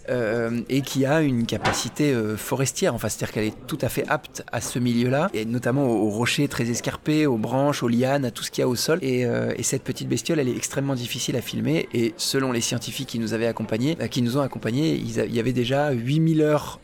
euh, 0.09 0.61
et 0.69 0.81
qui 0.81 1.05
a 1.05 1.21
une 1.21 1.45
capacité 1.45 2.13
euh, 2.13 2.37
forestière, 2.37 2.93
enfin 2.93 3.09
c'est-à-dire 3.09 3.33
qu'elle 3.33 3.45
est 3.45 3.67
tout 3.67 3.77
à 3.81 3.89
fait 3.89 4.07
apte 4.07 4.43
à 4.51 4.61
ce 4.61 4.77
milieu-là, 4.77 5.29
et 5.33 5.45
notamment 5.45 5.85
aux, 5.87 6.09
rochers 6.09 6.47
très 6.47 6.69
escarpés, 6.69 7.25
aux 7.25 7.37
branches, 7.37 7.81
aux 7.81 7.87
lianes, 7.87 8.25
à 8.25 8.31
tout 8.31 8.43
ce 8.43 8.51
qu'il 8.51 8.61
y 8.61 8.63
a 8.63 8.67
au 8.67 8.75
sol. 8.75 8.99
Et, 9.01 9.25
euh, 9.25 9.53
et 9.57 9.63
cette 9.63 9.83
petite 9.83 10.07
bestiole, 10.07 10.39
elle 10.39 10.49
est 10.49 10.55
extrêmement 10.55 10.95
difficile 10.95 11.35
à 11.35 11.41
filmer, 11.41 11.89
et 11.93 12.13
selon 12.17 12.51
les 12.51 12.61
scientifiques 12.61 13.09
qui 13.09 13.19
nous 13.19 13.33
avaient 13.33 13.47
accompagnés, 13.47 13.97
qui 14.11 14.21
nous 14.21 14.37
ont 14.37 14.41
accompagnés, 14.41 14.93
il 14.93 15.33
y 15.33 15.39
avait 15.39 15.53
déjà 15.53 15.91
8000 15.91 16.41
heures 16.41 16.79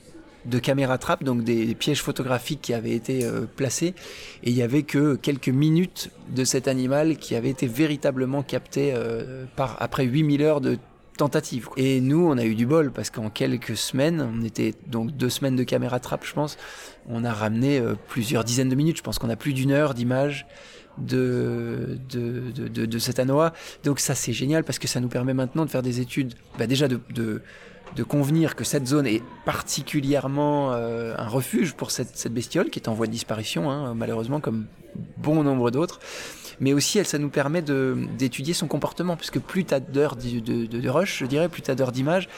de 0.45 0.59
caméra 0.59 0.97
trap, 0.97 1.23
donc 1.23 1.43
des, 1.43 1.75
pièges 1.75 2.01
photographiques 2.01 2.61
qui 2.61 2.73
avaient 2.73 2.91
été 2.91 3.23
euh, 3.23 3.45
placés, 3.55 3.93
et 4.43 4.49
il 4.49 4.55
y 4.55 4.61
avait 4.61 4.83
que 4.83 5.15
quelques 5.15 5.49
minutes 5.49 6.09
de 6.29 6.43
cet 6.43 6.67
animal 6.67 7.17
qui 7.17 7.35
avait 7.35 7.49
été 7.49 7.67
véritablement 7.67 8.43
capté 8.43 8.91
euh, 8.93 9.45
par 9.55 9.77
après 9.81 10.05
8000 10.05 10.41
heures 10.41 10.61
de 10.61 10.77
tentative. 11.17 11.69
Et 11.77 12.01
nous, 12.01 12.25
on 12.25 12.37
a 12.37 12.45
eu 12.45 12.55
du 12.55 12.65
bol 12.65 12.91
parce 12.91 13.09
qu'en 13.09 13.29
quelques 13.29 13.77
semaines, 13.77 14.27
on 14.33 14.43
était 14.43 14.73
donc 14.87 15.11
deux 15.11 15.29
semaines 15.29 15.55
de 15.55 15.63
caméra 15.63 15.99
trappe, 15.99 16.25
je 16.25 16.33
pense, 16.33 16.57
on 17.07 17.23
a 17.23 17.33
ramené 17.33 17.79
euh, 17.79 17.93
plusieurs 18.07 18.43
dizaines 18.43 18.69
de 18.69 18.75
minutes. 18.75 18.97
Je 18.97 19.03
pense 19.03 19.19
qu'on 19.19 19.29
a 19.29 19.35
plus 19.35 19.53
d'une 19.53 19.71
heure 19.71 19.93
d'image 19.93 20.47
de, 20.97 21.99
de, 22.09 22.51
de, 22.51 22.85
de, 22.85 22.99
cet 22.99 23.19
anoa. 23.19 23.53
Donc 23.83 23.99
ça, 23.99 24.15
c'est 24.15 24.33
génial 24.33 24.63
parce 24.63 24.79
que 24.79 24.87
ça 24.87 24.99
nous 24.99 25.07
permet 25.07 25.33
maintenant 25.33 25.65
de 25.65 25.69
faire 25.69 25.83
des 25.83 25.99
études, 25.99 26.33
bah, 26.57 26.67
déjà 26.67 26.87
de 26.87 27.41
de 27.95 28.03
convenir 28.03 28.55
que 28.55 28.63
cette 28.63 28.87
zone 28.87 29.07
est 29.07 29.21
particulièrement 29.45 30.73
euh, 30.73 31.15
un 31.17 31.27
refuge 31.27 31.73
pour 31.73 31.91
cette, 31.91 32.17
cette, 32.17 32.33
bestiole 32.33 32.69
qui 32.69 32.79
est 32.79 32.87
en 32.87 32.93
voie 32.93 33.07
de 33.07 33.11
disparition, 33.11 33.69
hein, 33.69 33.93
malheureusement, 33.93 34.39
comme 34.39 34.65
bon 35.17 35.43
nombre 35.43 35.71
d'autres. 35.71 35.99
Mais 36.59 36.73
aussi, 36.73 36.99
elle, 36.99 37.07
ça 37.07 37.17
nous 37.17 37.29
permet 37.29 37.63
d'étudier 37.63 38.53
son 38.53 38.67
comportement, 38.67 39.17
puisque 39.17 39.39
plus 39.39 39.65
tu 39.65 39.73
as 39.73 39.79
d'heures 39.79 40.15
de, 40.15 40.67
de, 40.67 40.89
rush, 40.89 41.19
je 41.19 41.25
dirais, 41.25 41.49
plus 41.49 41.63
tu 41.63 41.71
as 41.71 41.75
d'heures 41.75 41.91
d'image, 41.91 42.29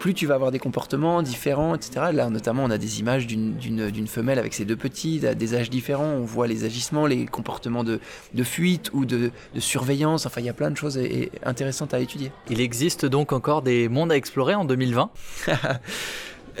plus 0.00 0.14
tu 0.14 0.26
vas 0.26 0.34
avoir 0.34 0.50
des 0.50 0.58
comportements 0.58 1.22
différents, 1.22 1.76
etc. 1.76 2.06
Là, 2.12 2.28
notamment, 2.28 2.64
on 2.64 2.70
a 2.70 2.78
des 2.78 2.98
images 2.98 3.28
d'une 3.28 4.08
femelle 4.08 4.40
avec 4.40 4.52
ses 4.54 4.64
deux 4.64 4.74
petits, 4.74 5.24
à 5.24 5.34
des 5.36 5.54
âges 5.54 5.70
différents. 5.70 6.12
On 6.12 6.24
voit 6.24 6.48
les 6.48 6.64
agissements, 6.64 7.06
les 7.06 7.26
comportements 7.26 7.84
de, 7.84 8.00
de 8.34 8.42
fuite 8.42 8.90
ou 8.92 9.04
de, 9.04 9.30
de, 9.54 9.60
surveillance. 9.60 10.26
Enfin, 10.26 10.40
il 10.40 10.46
y 10.46 10.50
a 10.50 10.54
plein 10.54 10.72
de 10.72 10.76
choses 10.76 10.98
intéressantes 11.44 11.94
à 11.94 12.00
étudier. 12.00 12.32
Il 12.50 12.60
existe 12.60 13.06
donc 13.06 13.32
encore 13.32 13.62
des 13.62 13.88
mondes 13.88 14.10
à 14.10 14.16
explorer 14.16 14.56
en 14.56 14.64
2020 14.64 14.97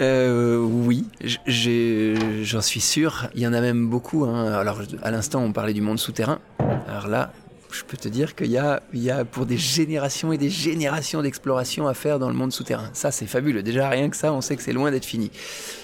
Euh, 0.00 0.58
oui, 0.58 1.06
j'en 1.44 2.60
suis 2.60 2.80
sûr. 2.80 3.28
Il 3.34 3.40
y 3.40 3.46
en 3.48 3.52
a 3.52 3.60
même 3.60 3.88
beaucoup. 3.88 4.26
Hein. 4.26 4.52
Alors, 4.52 4.80
à 5.02 5.10
l'instant, 5.10 5.42
on 5.42 5.52
parlait 5.52 5.72
du 5.72 5.80
monde 5.80 5.98
souterrain. 5.98 6.38
Alors 6.86 7.08
là, 7.08 7.32
je 7.72 7.82
peux 7.82 7.96
te 7.96 8.08
dire 8.08 8.34
qu'il 8.34 8.50
y 8.50 8.58
a, 8.58 8.80
y 8.94 9.10
a 9.10 9.24
pour 9.24 9.44
des 9.44 9.56
générations 9.56 10.32
et 10.32 10.38
des 10.38 10.50
générations 10.50 11.20
d'exploration 11.20 11.88
à 11.88 11.94
faire 11.94 12.18
dans 12.18 12.28
le 12.28 12.34
monde 12.34 12.52
souterrain. 12.52 12.90
Ça, 12.92 13.10
c'est 13.10 13.26
fabuleux. 13.26 13.62
Déjà, 13.62 13.88
rien 13.88 14.08
que 14.08 14.16
ça, 14.16 14.32
on 14.32 14.40
sait 14.40 14.56
que 14.56 14.62
c'est 14.62 14.72
loin 14.72 14.90
d'être 14.90 15.04
fini. 15.04 15.30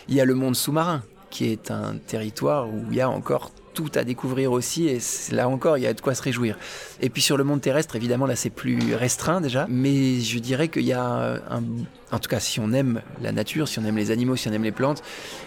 Il 0.09 0.15
y 0.15 0.21
a 0.21 0.25
le 0.25 0.35
monde 0.35 0.55
sous-marin, 0.55 1.03
qui 1.31 1.51
est 1.51 1.71
un 1.71 1.97
territoire 2.07 2.69
où 2.69 2.85
il 2.91 2.97
y 2.97 3.01
a 3.01 3.11
encore 3.11 3.51
tout 3.75 3.91
à 3.95 4.05
découvrir 4.05 4.53
aussi 4.53 4.89
et 4.89 4.99
là 5.33 5.49
encore 5.49 5.77
il 5.77 5.83
y 5.83 5.87
a 5.87 5.93
de 5.93 6.01
quoi 6.01 6.15
se 6.15 6.23
réjouir. 6.23 6.57
Et 7.01 7.11
puis 7.11 7.21
sur 7.21 7.37
le 7.37 7.45
monde 7.45 7.61
terrestre 7.61 7.97
évidemment 7.97 8.27
là 8.27 8.37
c'est 8.37 8.51
plus 8.51 8.95
restreint 8.95 9.41
déjà 9.41 9.67
mais 9.69 10.21
je 10.21 10.39
dirais 10.39 10.69
qu'il 10.69 10.85
y 10.85 10.93
a 10.93 11.41
un 11.51 11.63
en 12.15 12.19
tout 12.21 12.29
cas 12.29 12.41
si 12.41 12.61
on 12.61 12.73
aime 12.73 13.03
la 13.21 13.33
nature, 13.33 13.67
si 13.67 13.79
on 13.79 13.85
aime 13.85 13.97
les 13.97 14.11
animaux, 14.11 14.37
si 14.37 14.49
on 14.49 14.53
aime 14.53 14.63
les 14.63 14.73
plantes, 14.73 15.03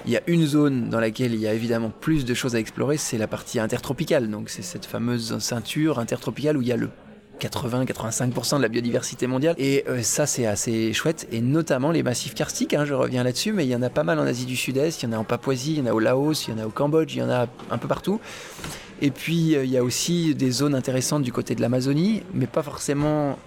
il 0.06 0.12
y 0.12 0.18
a 0.18 0.22
une 0.28 0.46
zone 0.46 0.90
dans 0.90 1.00
laquelle 1.00 1.34
il 1.34 1.40
y 1.40 1.48
a 1.48 1.54
évidemment 1.54 1.90
plus 1.90 2.26
de 2.26 2.34
choses 2.34 2.56
à 2.56 2.60
explorer, 2.60 2.98
c'est 2.98 3.18
la 3.18 3.28
partie 3.28 3.60
intertropicale. 3.60 4.30
Donc 4.30 4.50
c'est 4.50 4.62
cette 4.62 4.86
fameuse 4.86 5.38
ceinture 5.40 5.98
intertropicale 6.00 6.58
où 6.58 6.62
il 6.62 6.68
y 6.68 6.74
a 6.74 6.78
le 6.78 6.90
80-85% 7.40 8.58
de 8.58 8.62
la 8.62 8.68
biodiversité 8.68 9.28
mondiale. 9.28 9.56
Et 9.58 9.84
euh, 9.88 10.02
ça, 10.02 10.26
c'est 10.26 10.46
assez 10.46 10.94
chouette. 10.94 11.28
Et 11.32 11.42
notamment 11.42 11.92
les 11.92 12.04
massifs 12.04 12.34
karstiques, 12.34 12.74
hein, 12.74 12.86
je 12.86 12.94
reviens 12.94 13.24
là-dessus, 13.24 13.54
mais 13.54 13.66
il 13.66 13.70
y 13.70 13.76
en 13.76 13.82
a 13.82 13.90
pas 13.90 14.04
mal 14.04 14.20
en 14.20 14.24
Asie 14.24 14.46
du 14.46 14.56
Sud-Est, 14.56 15.04
il 15.04 15.06
y 15.06 15.10
en 15.10 15.14
a 15.14 15.18
en 15.18 15.24
Papouasie, 15.24 15.74
il 15.74 15.80
y 15.80 15.82
en 15.82 15.86
a 15.88 15.94
au 15.94 16.00
Laos, 16.00 16.48
il 16.48 16.52
y 16.52 16.54
en 16.54 16.64
a 16.64 16.66
au 16.66 16.72
Cambodge, 16.72 17.16
il 17.16 17.20
y 17.20 17.24
en 17.24 17.30
a 17.30 17.48
un 17.72 17.78
peu 17.78 17.88
partout. 17.88 18.20
Et 19.02 19.12
puis, 19.12 19.56
euh, 19.56 19.64
il 19.64 19.72
y 19.72 19.78
a 19.78 19.84
aussi 19.84 20.34
des 20.36 20.52
zones 20.52 20.76
intéressantes 20.76 21.24
du 21.24 21.32
côté 21.32 21.56
de 21.56 21.62
l'Amazonie, 21.62 22.24
mais 22.34 22.48
pas 22.48 22.64
forcément 22.64 23.38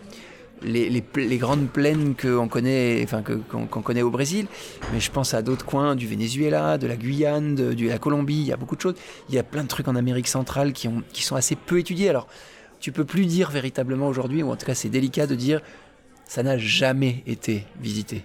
les, 0.62 1.38
grandes 1.38 1.68
plaines 1.68 2.14
qu'on 2.14 2.48
connaît, 2.48 3.06
qu'on 3.50 3.66
qu 3.66 3.80
connaît 3.82 4.02
au 4.02 4.10
Brésil, 4.10 4.46
mais 4.92 5.00
je 5.00 5.10
pense 5.10 5.34
à 5.34 5.42
d'autres 5.42 5.64
coins 5.64 5.96
du 5.96 6.06
Venezuela, 6.06 6.78
de 6.78 6.86
la 6.86 6.96
Guyane, 6.96 7.54
de, 7.54 7.88
la 7.88 7.98
Colombie, 7.98 8.40
il 8.40 8.46
y 8.46 8.52
a 8.52 8.56
beaucoup 8.56 8.76
de 8.76 8.80
choses. 8.80 8.94
Il 9.28 9.34
y 9.34 9.38
a 9.38 9.42
plein 9.42 9.62
de 9.62 9.68
trucs 9.68 9.88
en 9.88 9.96
Amérique 9.96 10.28
centrale 10.28 10.72
qui, 10.72 10.88
qui 11.12 11.22
sont 11.22 11.36
assez 11.36 11.56
peu 11.56 11.78
étudiés. 11.78 12.08
Alors, 12.10 12.28
tu 12.80 12.92
peux 12.92 13.04
plus 13.04 13.26
dire 13.26 13.50
véritablement 13.50 14.08
aujourd'hui, 14.08 14.42
ou 14.42 14.50
en 14.50 14.56
tout 14.56 14.66
cas 14.66 14.74
c'est 14.74 14.88
délicat 14.88 15.26
de 15.26 15.34
dire 15.34 15.60
ça 16.26 16.42
n'a 16.42 16.58
jamais 16.58 17.22
été 17.26 17.64
visité. 17.80 18.24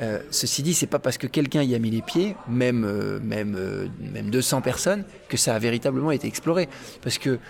Euh, 0.00 0.20
ceci 0.30 0.62
dit, 0.62 0.74
c'est 0.74 0.86
pas 0.86 1.00
parce 1.00 1.18
que 1.18 1.26
quelqu'un 1.26 1.62
y 1.62 1.74
a 1.74 1.78
mis 1.78 1.90
les 1.90 2.02
pieds, 2.02 2.36
même, 2.48 2.84
euh, 2.84 3.18
même, 3.20 3.56
euh, 3.58 3.88
même 4.12 4.30
200 4.30 4.60
personnes, 4.60 5.04
que 5.28 5.36
ça 5.36 5.54
a 5.54 5.58
véritablement 5.58 6.12
été 6.12 6.28
exploré. 6.28 6.68
Parce 7.02 7.18
que 7.18 7.40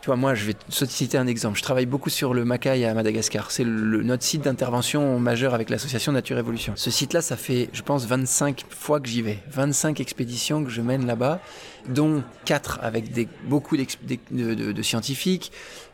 tu 0.00 0.06
vois, 0.06 0.16
moi, 0.16 0.34
je 0.34 0.44
vais 0.44 0.54
te 0.54 0.84
citer 0.84 1.18
un 1.18 1.26
exemple. 1.26 1.58
Je 1.58 1.62
travaille 1.62 1.86
beaucoup 1.86 2.08
sur 2.08 2.32
le 2.32 2.44
Macaï 2.44 2.84
à 2.84 2.94
Madagascar. 2.94 3.50
C'est 3.50 3.64
notre 3.64 4.22
site 4.22 4.42
d'intervention 4.42 5.18
majeur 5.18 5.54
avec 5.54 5.70
l'association 5.70 6.12
Nature 6.12 6.38
Évolution. 6.38 6.74
Ce 6.76 6.90
site-là, 6.90 7.20
ça 7.20 7.36
fait, 7.36 7.68
je 7.72 7.82
pense, 7.82 8.06
25 8.06 8.64
fois 8.70 9.00
que 9.00 9.08
j'y 9.08 9.22
vais. 9.22 9.38
25 9.50 10.00
expéditions 10.00 10.62
que 10.62 10.70
je 10.70 10.82
mène 10.82 11.04
là-bas, 11.04 11.40
dont 11.88 12.22
4 12.44 12.78
avec 12.82 13.28
beaucoup 13.44 13.76
de, 13.76 14.82
scientifiques, 14.82 15.50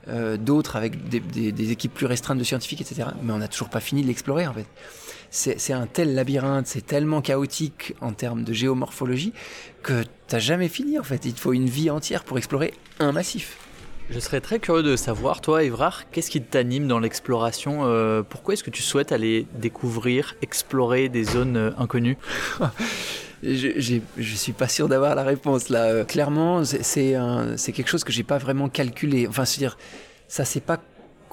euh, 0.08 0.36
d'autres 0.36 0.76
avec 0.76 1.08
des, 1.08 1.70
équipes 1.72 1.94
plus 1.94 2.06
restreintes 2.06 2.38
de 2.38 2.44
scientifiques, 2.44 2.82
etc. 2.82 3.08
Mais 3.22 3.32
on 3.32 3.38
n'a 3.38 3.48
toujours 3.48 3.70
pas 3.70 3.80
fini 3.80 4.02
de 4.02 4.06
l'explorer, 4.06 4.46
en 4.46 4.52
fait. 4.52 4.66
C'est 5.30 5.72
un 5.72 5.86
tel 5.86 6.14
labyrinthe, 6.14 6.66
c'est 6.66 6.86
tellement 6.86 7.22
chaotique 7.22 7.94
en 8.02 8.12
termes 8.12 8.44
de 8.44 8.52
géomorphologie 8.52 9.32
que 9.82 10.04
t'as 10.28 10.38
jamais 10.38 10.68
fini, 10.68 10.98
en 10.98 11.02
fait. 11.02 11.24
Il 11.24 11.32
te 11.32 11.40
faut 11.40 11.54
une 11.54 11.70
vie 11.70 11.88
entière 11.88 12.22
pour 12.22 12.36
explorer 12.36 12.74
un 13.00 13.10
massif. 13.10 13.63
Je 14.10 14.20
serais 14.20 14.42
très 14.42 14.58
curieux 14.58 14.82
de 14.82 14.96
savoir, 14.96 15.40
toi, 15.40 15.64
Evrard, 15.64 16.10
qu'est-ce 16.10 16.30
qui 16.30 16.42
t'anime 16.42 16.86
dans 16.86 16.98
l'exploration 16.98 17.86
euh, 17.86 18.22
Pourquoi 18.22 18.52
est-ce 18.54 18.62
que 18.62 18.70
tu 18.70 18.82
souhaites 18.82 19.12
aller 19.12 19.46
découvrir, 19.54 20.34
explorer 20.42 21.08
des 21.08 21.24
zones 21.24 21.56
euh, 21.56 21.70
inconnues? 21.78 22.18
Je, 23.42 24.00
je 24.16 24.34
suis 24.36 24.52
pas 24.52 24.68
sûr 24.68 24.88
d'avoir 24.88 25.14
la 25.14 25.22
réponse 25.22 25.68
là. 25.68 25.82
Euh, 25.82 26.04
clairement, 26.04 26.64
c'est 26.64 27.12
quelque 27.74 27.88
chose 27.88 28.02
que 28.02 28.10
j'ai 28.10 28.22
pas 28.22 28.38
vraiment 28.38 28.70
calculé. 28.70 29.26
Enfin, 29.28 29.44
c'est 29.44 29.58
dire, 29.58 29.76
ça 30.28 30.46
c'est 30.46 30.62
pas 30.62 30.80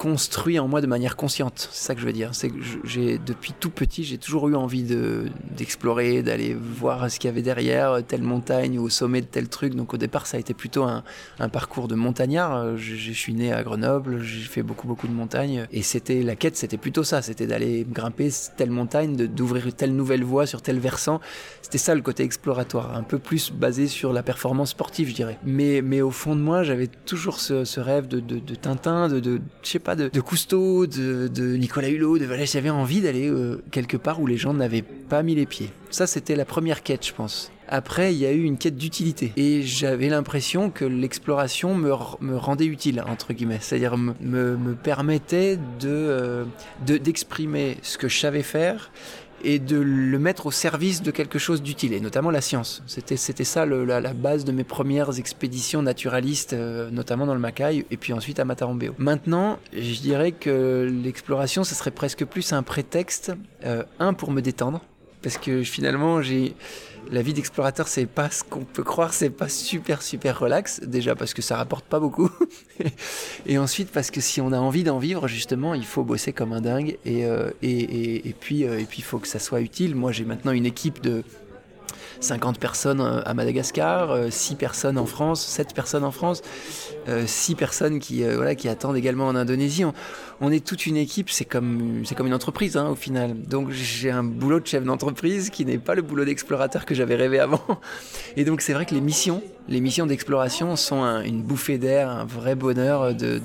construit 0.02 0.58
en 0.58 0.66
moi 0.66 0.80
de 0.80 0.88
manière 0.88 1.14
consciente. 1.14 1.68
C'est 1.70 1.86
ça 1.86 1.94
que 1.94 2.00
je 2.00 2.06
veux 2.06 2.12
dire. 2.12 2.30
C'est 2.32 2.48
que 2.48 2.56
j'ai 2.82 3.18
depuis 3.18 3.52
tout 3.52 3.70
petit, 3.70 4.02
j'ai 4.02 4.18
toujours 4.18 4.48
eu 4.48 4.56
envie 4.56 4.82
de 4.82 5.26
d'explorer, 5.56 6.24
d'aller 6.24 6.54
voir 6.54 7.08
ce 7.08 7.20
qu'il 7.20 7.28
y 7.28 7.32
avait 7.32 7.42
derrière 7.42 8.00
telle 8.04 8.22
montagne 8.22 8.80
ou 8.80 8.82
au 8.82 8.88
sommet 8.88 9.20
de 9.20 9.26
tel 9.26 9.48
truc. 9.48 9.76
Donc 9.76 9.94
au 9.94 9.96
départ, 9.96 10.26
ça 10.26 10.38
a 10.38 10.40
été 10.40 10.54
plutôt 10.54 10.82
un, 10.82 11.04
parcours 11.52 11.86
de 11.86 11.94
montagnard. 11.94 12.76
Je, 12.76 12.96
je, 12.96 13.12
suis 13.12 13.32
né 13.32 13.52
à 13.52 13.62
Grenoble, 13.62 14.20
j'ai 14.22 14.40
fait 14.40 14.64
beaucoup 14.64 14.88
beaucoup 14.88 15.06
de 15.06 15.12
montagnes 15.12 15.68
et 15.70 15.82
c'était 15.82 16.24
la 16.24 16.34
quête, 16.34 16.56
c'était 16.56 16.78
plutôt 16.78 17.04
ça, 17.04 17.22
c'était 17.22 17.46
d'aller 17.46 17.86
grimper 17.88 18.30
telle 18.56 18.70
montagne, 18.70 19.14
d'ouvrir 19.14 19.72
telle 19.72 19.94
nouvelle 19.94 20.24
voie 20.24 20.46
sur 20.46 20.62
tel 20.62 20.80
versant. 20.80 21.20
C'était 21.60 21.78
ça 21.78 21.94
le 21.94 22.02
côté 22.02 22.24
exploratoire, 22.24 22.96
un 22.96 23.04
peu 23.04 23.20
plus 23.20 23.52
basé 23.52 23.86
sur 23.86 24.12
la 24.12 24.24
performance 24.24 24.70
sportive, 24.70 25.10
je 25.10 25.14
dirais. 25.14 25.38
Mais 25.44 25.80
mais 25.80 26.00
au 26.00 26.10
fond 26.10 26.34
de 26.34 26.40
moi, 26.40 26.64
j'avais 26.64 26.88
toujours 26.88 27.38
ce, 27.38 27.64
ce 27.64 27.78
rêve 27.78 28.08
de, 28.08 28.18
de, 28.18 28.40
de 28.40 28.54
Tintin, 28.56 29.06
de, 29.06 29.20
de 29.20 29.40
je 29.62 29.68
sais 29.68 29.78
pas 29.78 29.91
de, 29.94 30.20
Cousteau, 30.20 30.86
de, 30.86 31.28
de, 31.28 31.56
Nicolas 31.56 31.88
Hulot, 31.88 32.18
de 32.18 32.24
Valais. 32.24 32.46
J'avais 32.46 32.70
envie 32.70 33.00
d'aller 33.00 33.28
euh, 33.28 33.62
quelque 33.70 33.96
part 33.96 34.20
où 34.20 34.26
les 34.26 34.36
gens 34.36 34.54
n'avaient 34.54 34.82
pas 34.82 35.22
mis 35.22 35.34
les 35.34 35.46
pieds. 35.46 35.70
Ça, 35.90 36.06
c'était 36.06 36.36
la 36.36 36.44
première 36.44 36.82
quête, 36.82 37.06
je 37.06 37.12
pense. 37.12 37.52
Après, 37.68 38.12
il 38.12 38.18
y 38.18 38.26
a 38.26 38.32
eu 38.32 38.42
une 38.42 38.58
quête 38.58 38.76
d'utilité. 38.76 39.32
Et 39.36 39.62
j'avais 39.62 40.08
l'impression 40.08 40.70
que 40.70 40.84
l'exploration 40.84 41.74
me, 41.74 41.90
me, 42.20 42.36
rendait 42.36 42.66
utile, 42.66 43.02
entre 43.06 43.32
guillemets. 43.32 43.58
C'est-à-dire 43.60 43.96
me, 43.96 44.14
me, 44.20 44.74
permettait 44.74 45.58
de, 45.80 46.44
d'exprimer 46.84 47.76
de, 47.76 47.78
ce 47.82 47.98
que 47.98 48.08
je 48.08 48.18
savais 48.18 48.42
faire 48.42 48.90
et 49.44 49.58
de 49.58 49.76
le 49.78 50.18
mettre 50.18 50.46
au 50.46 50.50
service 50.50 51.02
de 51.02 51.10
quelque 51.10 51.38
chose 51.38 51.62
d'utile, 51.62 51.92
et 51.92 52.00
notamment 52.00 52.30
la 52.30 52.40
science. 52.40 52.82
C'était, 52.86 53.16
ça 53.16 53.66
la, 53.66 54.12
base 54.12 54.44
de 54.44 54.52
mes 54.52 54.64
premières 54.64 55.18
expéditions 55.18 55.82
naturalistes, 55.82 56.52
euh, 56.52 56.90
notamment 56.90 57.26
dans 57.26 57.34
le 57.34 57.40
Macaï, 57.40 57.84
et 57.90 57.96
puis 57.96 58.12
ensuite 58.12 58.38
à 58.40 58.44
Matarombeo. 58.44 58.94
Maintenant, 58.98 59.58
je 59.72 60.00
dirais 60.00 60.32
que 60.32 60.88
l'exploration, 61.04 61.64
ce 61.64 61.74
serait 61.74 61.90
presque 61.90 62.24
plus 62.24 62.52
un 62.52 62.62
prétexte, 62.62 63.32
euh, 63.64 63.82
un, 63.98 64.14
pour 64.14 64.30
me 64.30 64.40
détendre, 64.40 64.84
parce 65.22 65.38
que 65.38 65.62
finalement, 65.62 66.22
j'ai 66.22 66.54
la 67.10 67.22
vie 67.22 67.32
d'explorateur, 67.32 67.88
c'est 67.88 68.06
pas 68.06 68.30
ce 68.30 68.44
qu'on 68.44 68.64
peut 68.64 68.82
croire, 68.82 69.12
c'est 69.12 69.30
pas 69.30 69.48
super 69.48 70.02
super 70.02 70.38
relax. 70.38 70.80
Déjà 70.80 71.14
parce 71.14 71.34
que 71.34 71.42
ça 71.42 71.56
rapporte 71.56 71.84
pas 71.84 72.00
beaucoup, 72.00 72.30
et 73.46 73.58
ensuite 73.58 73.90
parce 73.90 74.10
que 74.10 74.20
si 74.20 74.40
on 74.40 74.52
a 74.52 74.58
envie 74.58 74.84
d'en 74.84 74.98
vivre, 74.98 75.28
justement, 75.28 75.74
il 75.74 75.84
faut 75.84 76.04
bosser 76.04 76.32
comme 76.32 76.52
un 76.52 76.60
dingue, 76.60 76.98
et 77.04 77.26
euh, 77.26 77.50
et, 77.62 78.28
et, 78.28 78.34
puis 78.38 78.64
euh, 78.64 78.78
et 78.78 78.84
puis 78.84 78.98
il 78.98 79.04
faut 79.04 79.18
que 79.18 79.28
ça 79.28 79.38
soit 79.38 79.60
utile. 79.60 79.94
Moi, 79.94 80.12
j'ai 80.12 80.24
maintenant 80.24 80.52
une 80.52 80.66
équipe 80.66 81.00
de 81.02 81.24
50 82.22 82.58
personnes 82.58 83.22
à 83.24 83.34
Madagascar, 83.34 84.16
6 84.30 84.54
personnes 84.54 84.98
en 84.98 85.06
France, 85.06 85.44
7 85.44 85.74
personnes 85.74 86.04
en 86.04 86.12
France, 86.12 86.42
6 87.26 87.54
personnes 87.54 87.98
qui, 87.98 88.24
euh, 88.24 88.36
voilà, 88.36 88.54
qui 88.54 88.68
attendent 88.68 88.96
également 88.96 89.26
en 89.26 89.36
Indonésie. 89.36 89.84
On, 90.40 90.50
est 90.50 90.64
toute 90.64 90.86
une 90.86 90.96
équipe, 90.96 91.30
c'est 91.30 91.44
comme, 91.44 92.02
comme 92.16 92.26
une 92.26 92.34
entreprise 92.34 92.76
hein, 92.76 92.88
au 92.88 92.94
final. 92.94 93.34
Donc 93.40 93.70
j'ai 93.70 94.10
un 94.10 94.24
boulot 94.24 94.60
de 94.60 94.66
chef 94.66 94.84
d'entreprise 94.84 95.50
qui 95.50 95.64
n'est 95.64 95.78
pas 95.78 95.94
le 95.94 96.02
boulot 96.02 96.24
d'explorateur 96.24 96.84
que 96.84 96.94
j'avais 96.94 97.14
rêvé 97.14 97.38
avant. 97.38 97.62
Et 98.36 98.44
donc 98.44 98.60
c'est 98.60 98.72
vrai 98.72 98.86
que 98.86 98.94
les 98.94 99.00
missions, 99.00 99.42
les 99.68 99.80
missions 99.80 100.06
d'exploration 100.06 100.76
sont 100.76 101.02
un, 101.02 101.22
une 101.22 101.42
bouffée 101.42 101.78
d'air, 101.78 102.10
un 102.10 102.24
vrai 102.24 102.54
bonheur 102.54 103.14
de, 103.14 103.40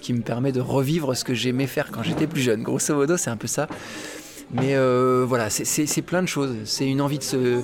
qui 0.00 0.12
me 0.12 0.22
permet 0.22 0.52
de 0.52 0.60
revivre 0.60 1.16
ce 1.16 1.24
que 1.24 1.34
j'aimais 1.34 1.66
faire 1.66 1.90
quand 1.90 2.02
j'étais 2.02 2.26
plus 2.26 2.42
jeune. 2.42 2.62
Grosso 2.62 2.94
modo, 2.94 3.16
c'est 3.16 3.30
un 3.30 3.36
peu 3.36 3.48
ça. 3.48 3.68
Mais 4.52 4.76
euh, 4.76 5.24
voilà, 5.26 5.48
c'est 5.48 6.02
plein 6.02 6.22
de 6.22 6.28
choses. 6.28 6.54
C'est 6.64 6.86
une 6.86 7.00
envie 7.00 7.18
de 7.18 7.22
se, 7.22 7.62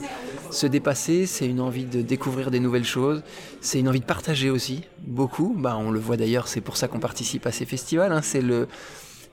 se 0.50 0.66
dépasser, 0.66 1.26
c'est 1.26 1.46
une 1.46 1.60
envie 1.60 1.84
de 1.84 2.02
découvrir 2.02 2.50
des 2.50 2.60
nouvelles 2.60 2.84
choses, 2.84 3.22
c'est 3.60 3.78
une 3.80 3.88
envie 3.88 4.00
de 4.00 4.04
partager 4.04 4.50
aussi, 4.50 4.82
beaucoup. 5.00 5.54
Bah, 5.56 5.76
on 5.78 5.90
le 5.90 6.00
voit 6.00 6.16
d'ailleurs, 6.16 6.48
c'est 6.48 6.60
pour 6.60 6.76
ça 6.76 6.88
qu'on 6.88 7.00
participe 7.00 7.46
à 7.46 7.52
ces 7.52 7.66
festivals. 7.66 8.12
Hein. 8.12 8.22
C'est 8.22 8.40
le 8.40 8.68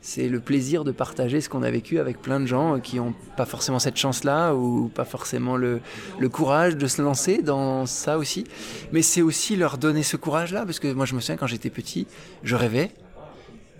c'est 0.02 0.30
le 0.30 0.40
plaisir 0.40 0.84
de 0.84 0.92
partager 0.92 1.42
ce 1.42 1.50
qu'on 1.50 1.64
a 1.64 1.72
vécu 1.72 1.98
avec 1.98 2.22
plein 2.22 2.40
de 2.40 2.46
gens 2.46 2.80
qui 2.80 2.98
n'ont 2.98 3.16
pas 3.36 3.48
forcément 3.48 3.80
cette 3.80 3.98
chance-là 3.98 4.54
ou 4.54 4.88
pas 4.88 5.04
forcément 5.04 5.58
le, 5.58 5.82
le, 6.20 6.30
courage 6.30 6.78
de 6.78 6.86
se 6.86 7.02
lancer 7.02 7.42
dans 7.42 7.88
ça 7.88 8.20
aussi. 8.20 8.44
Mais 8.92 9.02
c'est 9.02 9.24
aussi 9.24 9.56
leur 9.56 9.80
donner 9.80 10.04
ce 10.04 10.16
courage-là, 10.16 10.64
parce 10.64 10.80
que 10.80 10.94
moi 10.94 11.08
je 11.08 11.16
me 11.16 11.22
souviens 11.22 11.38
quand 11.38 11.48
j'étais 11.48 11.72
petit, 11.72 12.06
je 12.44 12.56
rêvais, 12.56 12.92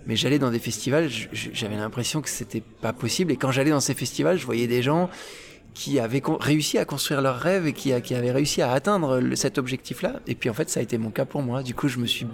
mais 0.06 0.16
j'allais 0.16 0.40
dans 0.40 0.50
des 0.50 0.58
festivals, 0.58 1.08
j'avais 1.32 1.76
l'impression 1.76 2.20
que 2.22 2.28
c'était 2.28 2.62
pas 2.80 2.92
possible. 2.92 3.30
Et 3.30 3.36
quand 3.36 3.52
j'allais 3.52 3.70
dans 3.70 3.80
ces 3.80 3.94
festivals, 3.94 4.36
je 4.36 4.46
voyais 4.46 4.66
des 4.66 4.82
gens 4.82 5.08
qui 5.76 6.00
avaient 6.00 6.22
réussi 6.40 6.78
à 6.78 6.86
construire 6.86 7.20
leur 7.20 7.36
rêve 7.36 7.66
et 7.66 7.74
qui, 7.74 7.92
qui 8.00 8.14
avaient 8.14 8.32
réussi 8.32 8.62
à 8.62 8.72
atteindre 8.72 9.20
cet 9.34 9.58
objectif-là. 9.58 10.20
Et 10.26 10.34
puis 10.34 10.48
en 10.48 10.54
fait, 10.54 10.70
ça 10.70 10.80
a 10.80 10.82
été 10.82 10.96
mon 10.96 11.10
cas 11.10 11.26
pour 11.26 11.42
moi. 11.42 11.62
Du 11.62 11.74
coup, 11.74 11.86
je 11.88 11.98
me 11.98 12.06
suis 12.06 12.26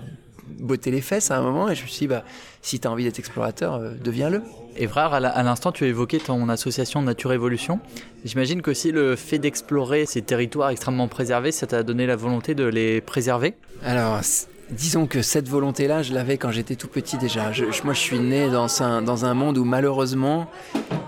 botté 0.60 0.92
les 0.92 1.00
fesses 1.00 1.32
à 1.32 1.38
un 1.38 1.42
moment 1.42 1.68
et 1.68 1.74
je 1.74 1.82
me 1.82 1.88
suis 1.88 1.98
dit, 2.00 2.06
bah, 2.06 2.24
si 2.62 2.78
tu 2.78 2.86
as 2.86 2.90
envie 2.92 3.02
d'être 3.02 3.18
explorateur, 3.18 3.74
euh, 3.74 3.94
deviens-le. 4.00 4.42
Et 4.76 4.86
frère, 4.86 5.12
à 5.12 5.42
l'instant, 5.42 5.72
tu 5.72 5.82
as 5.82 5.88
évoqué 5.88 6.18
ton 6.18 6.48
association 6.48 7.02
Nature 7.02 7.32
Évolution. 7.32 7.80
J'imagine 8.24 8.62
qu'aussi 8.62 8.92
le 8.92 9.16
fait 9.16 9.38
d'explorer 9.38 10.06
ces 10.06 10.22
territoires 10.22 10.70
extrêmement 10.70 11.08
préservés, 11.08 11.50
ça 11.50 11.66
t'a 11.66 11.82
donné 11.82 12.06
la 12.06 12.14
volonté 12.14 12.54
de 12.54 12.64
les 12.64 13.00
préserver 13.00 13.54
Alors, 13.82 14.20
Disons 14.72 15.06
que 15.06 15.20
cette 15.20 15.50
volonté-là, 15.50 16.02
je 16.02 16.14
l'avais 16.14 16.38
quand 16.38 16.50
j'étais 16.50 16.76
tout 16.76 16.88
petit 16.88 17.18
déjà. 17.18 17.52
moi, 17.84 17.92
je 17.92 18.00
suis 18.00 18.18
né 18.18 18.48
dans 18.48 18.82
un, 18.82 19.02
dans 19.02 19.26
un 19.26 19.34
monde 19.34 19.58
où 19.58 19.64
malheureusement, 19.64 20.48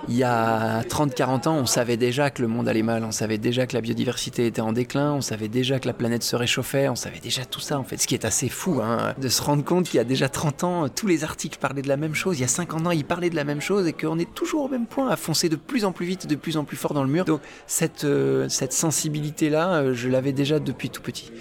il 0.06 0.16
y 0.16 0.22
a 0.22 0.82
30-40 0.82 1.48
ans, 1.48 1.56
on 1.56 1.64
savait 1.64 1.96
déjà 1.96 2.28
que 2.28 2.42
le 2.42 2.48
monde 2.48 2.68
allait 2.68 2.82
mal, 2.82 3.04
on 3.04 3.10
savait 3.10 3.38
déjà 3.38 3.66
que 3.66 3.74
la 3.74 3.80
biodiversité 3.80 4.46
était 4.46 4.60
en 4.60 4.74
déclin, 4.74 5.14
on 5.14 5.22
savait 5.22 5.48
déjà 5.48 5.78
que 5.78 5.86
la 5.86 5.94
planète 5.94 6.22
se 6.22 6.36
réchauffait, 6.36 6.90
on 6.90 6.94
savait 6.94 7.20
déjà 7.20 7.46
tout 7.46 7.60
ça 7.60 7.78
en 7.78 7.84
fait. 7.84 7.96
Ce 7.96 8.06
qui 8.06 8.14
est 8.14 8.26
assez 8.26 8.50
fou, 8.50 8.82
hein, 8.82 9.14
de 9.18 9.28
se 9.28 9.40
rendre 9.40 9.64
compte 9.64 9.86
qu'il 9.86 9.96
y 9.96 10.00
a 10.00 10.04
déjà 10.04 10.28
30 10.28 10.64
ans, 10.64 10.88
tous 10.90 11.06
les 11.06 11.24
articles 11.24 11.58
parlaient 11.58 11.80
de 11.80 11.88
la 11.88 11.96
même 11.96 12.14
chose, 12.14 12.38
il 12.38 12.42
y 12.42 12.44
a 12.44 12.48
50 12.48 12.86
ans, 12.86 12.90
ils 12.90 13.04
parlaient 13.04 13.30
de 13.30 13.36
la 13.36 13.44
même 13.44 13.62
chose 13.62 13.86
et 13.86 13.94
qu'on 13.94 14.18
est 14.18 14.32
toujours 14.34 14.64
au 14.64 14.68
même 14.68 14.86
point, 14.86 15.08
à 15.08 15.16
foncer 15.16 15.48
de 15.48 15.56
plus 15.56 15.86
en 15.86 15.92
plus 15.92 16.04
vite, 16.04 16.26
de 16.26 16.36
plus 16.36 16.58
en 16.58 16.64
plus 16.64 16.76
fort 16.76 16.92
dans 16.92 17.04
le 17.04 17.10
mur. 17.10 17.24
Donc 17.24 17.40
cette, 17.66 18.04
euh, 18.04 18.46
cette 18.50 18.74
sensibilité-là, 18.74 19.76
euh, 19.76 19.94
je 19.94 20.10
l'avais 20.10 20.32
déjà 20.34 20.58
depuis 20.58 20.90
tout 20.90 21.00
petit. 21.00 21.32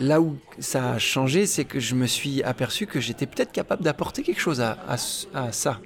Là 0.00 0.20
où 0.20 0.36
ça 0.58 0.92
a 0.92 0.98
changé, 0.98 1.46
c'est 1.46 1.64
que 1.64 1.80
je 1.80 1.94
me 1.94 2.06
suis 2.06 2.42
aperçu 2.42 2.86
que 2.86 3.00
j'étais 3.00 3.26
peut-être 3.26 3.52
capable 3.52 3.82
d'apporter 3.82 4.22
quelque 4.22 4.40
chose 4.40 4.60
à, 4.60 4.96
ça. 5.52 5.80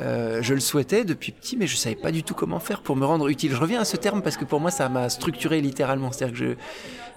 Euh, 0.00 0.42
je 0.42 0.54
le 0.54 0.60
souhaitais 0.60 1.04
depuis 1.04 1.32
petit, 1.32 1.56
mais 1.56 1.66
je 1.66 1.76
savais 1.76 1.94
pas 1.94 2.10
du 2.10 2.22
tout 2.22 2.34
comment 2.34 2.58
faire 2.60 2.82
pour 2.82 2.96
me 2.96 3.04
rendre 3.04 3.28
utile. 3.28 3.52
Je 3.52 3.56
reviens 3.56 3.80
à 3.80 3.84
ce 3.84 3.96
terme 3.96 4.22
parce 4.22 4.36
que 4.36 4.44
pour 4.44 4.60
moi, 4.60 4.70
ça 4.70 4.88
m'a 4.88 5.08
structuré 5.08 5.60
littéralement. 5.60 6.10
C'est-à-dire 6.12 6.38
que 6.38 6.56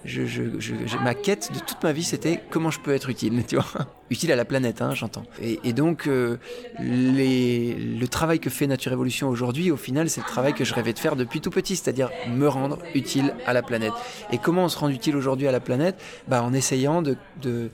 je, 0.05 0.25
je, 0.25 0.43
je, 0.59 0.97
ma 1.03 1.15
quête 1.15 1.51
de 1.53 1.59
toute 1.59 1.83
ma 1.83 1.91
vie, 1.91 2.03
c'était 2.03 2.41
comment 2.49 2.69
je 2.69 2.79
peux 2.79 2.93
être 2.93 3.09
utile, 3.09 3.43
tu 3.47 3.55
vois, 3.55 3.87
utile 4.09 4.31
à 4.31 4.35
la 4.35 4.45
planète, 4.45 4.81
hein, 4.81 4.93
j'entends. 4.93 5.23
Et, 5.41 5.73
donc, 5.73 6.07
euh, 6.07 6.37
les, 6.79 7.73
le 7.73 8.07
travail 8.07 8.39
que 8.39 8.49
fait 8.49 8.67
Nature 8.67 8.91
Évolution 8.93 9.27
aujourd'hui, 9.27 9.71
au 9.71 9.77
final, 9.77 10.09
c'est 10.09 10.21
le 10.21 10.27
travail 10.27 10.53
que 10.53 10.63
je 10.63 10.73
rêvais 10.73 10.93
de 10.93 10.99
faire 10.99 11.15
depuis 11.15 11.41
tout 11.41 11.51
petit, 11.51 11.75
c'est-à-dire 11.75 12.09
me 12.29 12.47
rendre 12.47 12.79
utile 12.95 13.33
à 13.45 13.53
la 13.53 13.63
planète. 13.63 13.93
Et 14.31 14.37
comment 14.37 14.65
on 14.65 14.69
se 14.69 14.77
rend 14.77 14.89
utile 14.89 15.15
aujourd'hui 15.15 15.47
à 15.47 15.51
la 15.51 15.59
planète? 15.59 15.99
Bah, 16.27 16.43
En 16.43 16.53
essayant 16.53 17.01
de, 17.01 17.17
de 17.41 17.69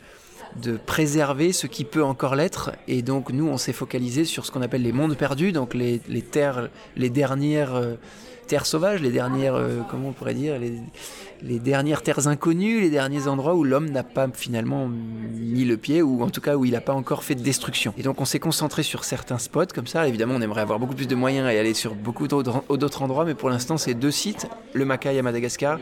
de 0.62 0.78
préserver 0.78 1.54
ce 1.54 1.68
qui 1.68 1.84
peut 1.84 2.04
encore 2.04 2.36
l'être. 2.36 2.72
Et 2.88 3.02
donc 3.02 3.32
nous, 3.32 3.48
on 3.48 3.58
s'est 3.58 3.74
focalisé 3.74 4.26
sur 4.26 4.46
ce 4.46 4.52
qu'on 4.52 4.62
appelle 4.62 4.84
les 4.84 4.92
mondes 4.92 5.16
perdus, 5.16 5.52
donc 5.52 5.74
les, 5.74 6.02
les 6.08 6.22
terres, 6.22 6.70
les 6.96 7.10
dernières 7.10 7.76
euh, 7.76 7.96
terres 8.45 8.65
sauvages, 8.65 9.01
les 9.01 9.12
dernières, 9.12 9.56
euh, 9.56 9.79
comment 9.89 10.10
on 10.10 10.12
pourrait 10.13 10.34
dire, 10.34 10.56
les, 10.60 11.60
dernières 11.60 12.01
terres 12.01 12.27
inconnues, 12.27 12.82
les 12.82 12.89
derniers 12.89 13.27
endroits 13.27 13.56
où 13.56 13.63
l'homme 13.63 13.89
n'a 13.89 14.03
pas 14.03 14.27
finalement 14.34 14.88
mis 14.88 15.65
le 15.65 15.77
pied, 15.77 16.01
ou 16.01 16.23
en 16.23 16.29
tout 16.29 16.41
cas 16.41 16.56
où 16.56 16.65
il 16.65 16.71
n'a 16.71 16.82
pas 16.82 16.93
encore 16.93 17.23
fait 17.23 17.36
de 17.36 17.41
destruction. 17.41 17.93
Et 17.97 18.03
donc 18.03 18.21
on 18.21 18.25
s'est 18.25 18.39
concentré 18.39 18.84
sur 18.84 19.03
certains 19.03 19.38
spots 19.38 19.73
comme 19.73 19.88
ça. 19.88 20.08
Évidemment, 20.08 20.36
on 20.36 20.41
aimerait 20.41 20.62
avoir 20.62 20.79
beaucoup 20.79 20.95
plus 20.95 21.08
de 21.08 21.15
moyens 21.15 21.51
et 21.51 21.58
aller 21.58 21.73
sur 21.73 21.95
beaucoup 21.95 22.27
d'autres 22.27 23.01
endroits, 23.01 23.25
mais 23.25 23.36
pour 23.36 23.49
l'instant, 23.49 23.77
c'est 23.77 23.93
deux 23.93 24.12
sites, 24.12 24.47
le 24.73 24.86
Makai 24.86 25.17
à 25.17 25.21
Madagascar 25.21 25.79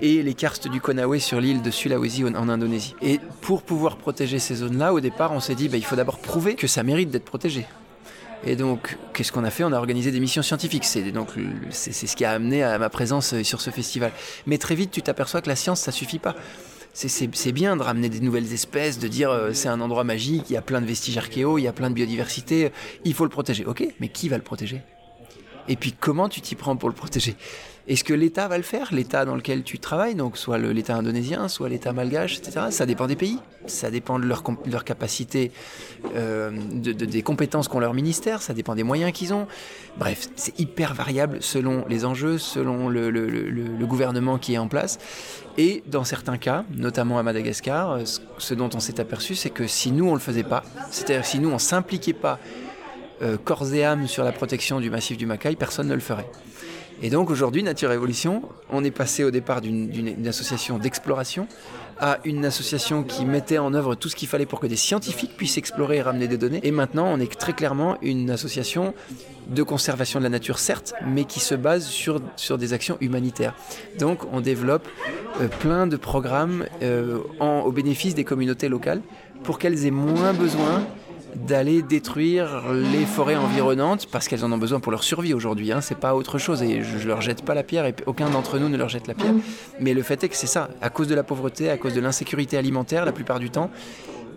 et 0.00 0.22
les 0.22 0.34
karstes 0.34 0.68
du 0.68 0.80
Konawe 0.80 1.18
sur 1.18 1.40
l'île 1.40 1.62
de 1.62 1.70
Sulawesi 1.70 2.24
en, 2.24 2.48
Indonésie. 2.48 2.94
Et 3.02 3.20
pour 3.40 3.62
pouvoir 3.62 3.96
protéger 3.96 4.38
ces 4.38 4.56
zones-là, 4.56 4.92
au 4.92 5.00
départ, 5.00 5.32
on 5.32 5.40
s'est 5.40 5.54
dit, 5.54 5.68
bah, 5.68 5.76
il 5.76 5.84
faut 5.84 5.96
d'abord 5.96 6.18
prouver 6.18 6.54
que 6.54 6.66
ça 6.66 6.82
mérite 6.82 7.10
d'être 7.10 7.24
protégé. 7.24 7.66
Et 8.46 8.56
donc, 8.56 8.98
qu'est-ce 9.14 9.32
qu'on 9.32 9.44
a 9.44 9.50
fait? 9.50 9.64
On 9.64 9.72
a 9.72 9.78
organisé 9.78 10.10
des 10.10 10.20
missions 10.20 10.42
scientifiques. 10.42 10.84
C'est 10.84 11.10
donc 11.12 11.30
c'est 11.70 11.92
ce 11.92 12.14
qui 12.14 12.24
a 12.24 12.32
amené 12.32 12.62
à 12.62 12.78
ma 12.78 12.90
présence 12.90 13.32
euh, 13.32 13.42
sur 13.42 13.60
ce 13.60 13.70
festival. 13.70 14.12
Mais 14.46 14.58
très 14.58 14.74
vite, 14.74 14.90
tu 14.90 15.02
t'aperçois 15.02 15.40
que 15.40 15.48
la 15.48 15.56
science, 15.56 15.80
ça 15.80 15.92
suffit 15.92 16.18
pas. 16.18 16.34
C'est 16.92 17.52
bien 17.52 17.76
de 17.76 17.82
ramener 17.82 18.08
des 18.08 18.20
nouvelles 18.20 18.52
espèces, 18.52 19.00
de 19.00 19.08
dire 19.08 19.30
euh, 19.30 19.52
c'est 19.52 19.68
un 19.68 19.80
endroit 19.80 20.04
magique, 20.04 20.44
il 20.50 20.52
y 20.52 20.56
a 20.56 20.62
plein 20.62 20.80
de 20.80 20.86
vestiges 20.86 21.18
archéo, 21.18 21.58
il 21.58 21.62
y 21.62 21.68
a 21.68 21.72
plein 21.72 21.90
de 21.90 21.94
biodiversité, 21.94 22.70
il 23.04 23.14
faut 23.14 23.24
le 23.24 23.30
protéger. 23.30 23.64
Ok, 23.64 23.84
mais 23.98 24.08
qui 24.08 24.28
va 24.28 24.36
le 24.36 24.44
protéger? 24.44 24.82
Et 25.66 25.76
puis 25.76 25.92
comment 25.92 26.28
tu 26.28 26.40
t'y 26.40 26.54
prends 26.54 26.76
pour 26.76 26.88
le 26.88 26.94
protéger? 26.94 27.36
Est-ce 27.86 28.02
que 28.02 28.14
l'État 28.14 28.48
va 28.48 28.56
le 28.56 28.62
faire, 28.62 28.94
l'État 28.94 29.26
dans 29.26 29.36
lequel 29.36 29.62
tu 29.62 29.78
travailles, 29.78 30.14
donc 30.14 30.38
soit 30.38 30.56
l'État 30.56 30.96
indonésien, 30.96 31.48
soit 31.48 31.68
l'État 31.68 31.92
malgache, 31.92 32.38
etc. 32.38 32.66
Ça 32.70 32.86
dépend 32.86 33.06
des 33.06 33.16
pays, 33.16 33.38
ça 33.66 33.90
dépend 33.90 34.18
de 34.18 34.24
leur, 34.24 34.84
capacité, 34.84 35.52
euh, 36.14 36.50
de, 36.72 36.92
des 36.92 37.22
compétences 37.22 37.68
qu'ont 37.68 37.80
leur 37.80 37.92
ministère, 37.92 38.40
ça 38.40 38.54
dépend 38.54 38.74
des 38.74 38.84
moyens 38.84 39.12
qu'ils 39.12 39.34
ont. 39.34 39.46
Bref, 39.98 40.28
c'est 40.34 40.58
hyper 40.58 40.94
variable 40.94 41.38
selon 41.42 41.84
les 41.86 42.06
enjeux, 42.06 42.38
selon 42.38 42.88
le, 42.88 43.86
gouvernement 43.86 44.38
qui 44.38 44.54
est 44.54 44.58
en 44.58 44.66
place. 44.68 44.98
Et 45.58 45.82
dans 45.86 46.04
certains 46.04 46.38
cas, 46.38 46.64
notamment 46.74 47.18
à 47.18 47.22
Madagascar, 47.22 47.92
euh, 47.92 48.04
ce 48.38 48.54
dont 48.54 48.70
on 48.74 48.80
s'est 48.80 48.98
aperçu, 48.98 49.34
c'est 49.34 49.50
que 49.50 49.66
si 49.66 49.92
nous 49.92 50.08
on 50.08 50.14
le 50.14 50.20
faisait 50.20 50.42
pas, 50.42 50.64
c'est-à-dire 50.90 51.26
si 51.26 51.38
nous 51.38 51.50
on 51.50 51.58
s'impliquait 51.58 52.14
pas 52.14 52.40
euh, 53.22 53.36
corps 53.36 53.72
et 53.72 53.84
âme 53.84 54.08
sur 54.08 54.24
la 54.24 54.32
protection 54.32 54.80
du 54.80 54.90
massif 54.90 55.16
du 55.16 55.26
Macaï, 55.26 55.54
personne 55.54 55.86
ne 55.86 55.94
le 55.94 56.00
ferait. 56.00 56.26
Et 57.02 57.10
donc 57.10 57.30
aujourd'hui, 57.30 57.62
Nature 57.62 57.92
Évolution, 57.92 58.42
on 58.70 58.84
est 58.84 58.90
passé 58.90 59.24
au 59.24 59.30
départ 59.30 59.60
d'une 59.60 60.26
association 60.26 60.78
d'exploration 60.78 61.46
à 62.00 62.18
une 62.24 62.44
association 62.44 63.02
qui 63.02 63.24
mettait 63.24 63.58
en 63.58 63.72
œuvre 63.74 63.94
tout 63.94 64.08
ce 64.08 64.16
qu'il 64.16 64.28
fallait 64.28 64.46
pour 64.46 64.60
que 64.60 64.66
des 64.66 64.76
scientifiques 64.76 65.36
puissent 65.36 65.58
explorer 65.58 65.98
et 65.98 66.02
ramener 66.02 66.28
des 66.28 66.36
données. 66.36 66.60
Et 66.62 66.70
maintenant, 66.70 67.06
on 67.06 67.20
est 67.20 67.32
très 67.38 67.52
clairement 67.52 67.96
une 68.02 68.30
association 68.30 68.94
de 69.48 69.62
conservation 69.62 70.18
de 70.18 70.24
la 70.24 70.30
nature, 70.30 70.58
certes, 70.58 70.94
mais 71.06 71.24
qui 71.24 71.40
se 71.40 71.54
base 71.54 71.86
sur, 71.86 72.20
sur 72.36 72.58
des 72.58 72.72
actions 72.72 72.96
humanitaires. 73.00 73.54
Donc, 73.98 74.20
on 74.32 74.40
développe 74.40 74.88
euh, 75.40 75.48
plein 75.48 75.86
de 75.86 75.96
programmes 75.96 76.64
euh, 76.82 77.18
au 77.40 77.70
bénéfice 77.70 78.14
des 78.14 78.24
communautés 78.24 78.68
locales 78.68 79.02
pour 79.42 79.58
qu'elles 79.58 79.86
aient 79.86 79.90
moins 79.90 80.32
besoin 80.32 80.86
d'aller 81.34 81.82
détruire 81.82 82.72
les 82.72 83.04
forêts 83.04 83.36
environnantes 83.36 84.06
parce 84.06 84.28
qu'elles 84.28 84.44
en 84.44 84.52
ont 84.52 84.58
besoin 84.58 84.80
pour 84.80 84.92
leur 84.92 85.02
survie 85.02 85.34
aujourd'hui. 85.34 85.72
Hein. 85.72 85.80
C'est 85.80 85.98
pas 85.98 86.14
autre 86.14 86.38
chose 86.38 86.62
et 86.62 86.82
je, 86.82 87.06
leur 87.06 87.20
jette 87.20 87.44
pas 87.44 87.54
la 87.54 87.62
pierre 87.62 87.86
et 87.86 87.94
aucun 88.06 88.30
d'entre 88.30 88.58
nous 88.58 88.68
ne 88.68 88.76
leur 88.76 88.88
jette 88.88 89.06
la 89.06 89.14
pierre. 89.14 89.34
Mais 89.80 89.94
le 89.94 90.02
fait 90.02 90.22
est 90.24 90.28
que 90.28 90.36
c'est 90.36 90.46
ça. 90.46 90.70
À 90.80 90.90
cause 90.90 91.08
de 91.08 91.14
la 91.14 91.22
pauvreté, 91.22 91.70
à 91.70 91.76
cause 91.76 91.94
de 91.94 92.00
l'insécurité 92.00 92.56
alimentaire, 92.56 93.04
la 93.04 93.12
plupart 93.12 93.38
du 93.38 93.50
temps, 93.50 93.70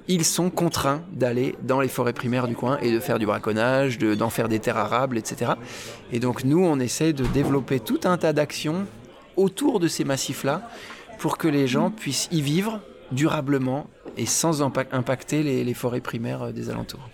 ils 0.07 0.25
sont 0.25 0.49
contraints 0.49 1.01
d'aller 1.11 1.55
dans 1.63 1.81
les 1.81 1.89
forêts 1.89 2.13
primaires 2.13 2.47
du 2.47 2.55
coin 2.55 2.77
et 2.81 2.91
de 2.91 2.99
faire 2.99 3.19
du 3.19 3.25
braconnage, 3.25 3.97
d'en 3.97 4.29
faire 4.29 4.47
des 4.47 4.59
terres 4.59 4.77
arables, 4.77 5.17
etc. 5.17 5.51
Et 6.11 6.19
donc 6.19 6.43
nous, 6.43 6.63
on 6.63 6.79
essaie 6.79 7.13
de 7.13 7.25
développer 7.25 7.79
tout 7.79 7.99
un 8.05 8.17
tas 8.17 8.33
d'actions 8.33 8.85
autour 9.35 9.79
de 9.79 9.87
ces 9.87 10.03
massifs-là 10.03 10.69
pour 11.19 11.37
que 11.37 11.47
les 11.47 11.67
gens 11.67 11.91
puissent 11.91 12.29
y 12.31 12.41
vivre 12.41 12.79
durablement 13.11 13.87
et 14.17 14.25
sans 14.25 14.61
impacter 14.61 15.43
les, 15.43 15.73
forêts 15.73 16.01
primaires 16.01 16.43
euh, 16.43 16.51
des 16.51 16.69
alentours. 16.69 17.09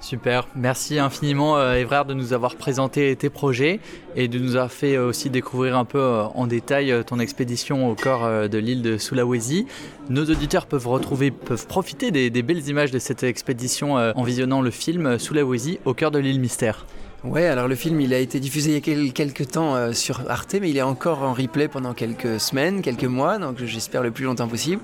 Super, 0.00 0.48
merci 0.54 0.98
infiniment 0.98 1.56
euh, 1.56 1.82
de 1.82 2.12
nous 2.12 2.34
avoir 2.34 2.56
présenté 2.56 3.16
tes 3.16 3.30
projets 3.30 3.80
et 4.16 4.28
de 4.28 4.38
nous 4.38 4.56
avoir 4.56 4.70
fait 4.70 4.96
euh, 4.96 5.08
aussi 5.08 5.30
découvrir 5.30 5.78
un 5.78 5.86
peu 5.86 6.02
en 6.34 6.46
détail 6.46 6.92
ton 7.06 7.18
expédition 7.18 7.88
au 7.90 7.94
cœur 7.94 8.48
de 8.48 8.58
l'île 8.58 8.82
de 8.82 8.98
Sulawesi. 8.98 9.66
Nos 10.10 10.24
auditeurs 10.24 10.66
peuvent 10.66 10.88
retrouver, 10.88 11.30
peuvent 11.30 11.66
profiter 11.66 12.10
des 12.10 12.42
belles 12.42 12.68
images 12.68 12.90
de 12.90 12.98
cette 12.98 13.22
expédition 13.22 13.94
en 13.94 14.22
visionnant 14.22 14.60
le 14.60 14.70
film 14.70 15.18
Sulawesi 15.18 15.78
au 15.86 15.94
cœur 15.94 16.10
de 16.10 16.18
l'île 16.18 16.40
mystère. 16.40 16.84
Ouais, 17.24 17.46
alors 17.46 17.68
le 17.68 17.74
film 17.74 18.02
il 18.02 18.12
a 18.12 18.18
été 18.18 18.38
diffusé 18.38 18.70
il 18.70 18.74
y 18.74 19.08
a 19.08 19.12
quelques 19.12 19.50
temps 19.52 19.74
euh, 19.76 19.94
sur 19.94 20.30
Arte, 20.30 20.56
mais 20.60 20.68
il 20.68 20.76
est 20.76 20.82
encore 20.82 21.22
en 21.22 21.32
replay 21.32 21.68
pendant 21.68 21.94
quelques 21.94 22.38
semaines, 22.38 22.82
quelques 22.82 23.04
mois, 23.04 23.38
donc 23.38 23.64
j'espère 23.64 24.02
le 24.02 24.10
plus 24.10 24.26
longtemps 24.26 24.46
possible. 24.46 24.82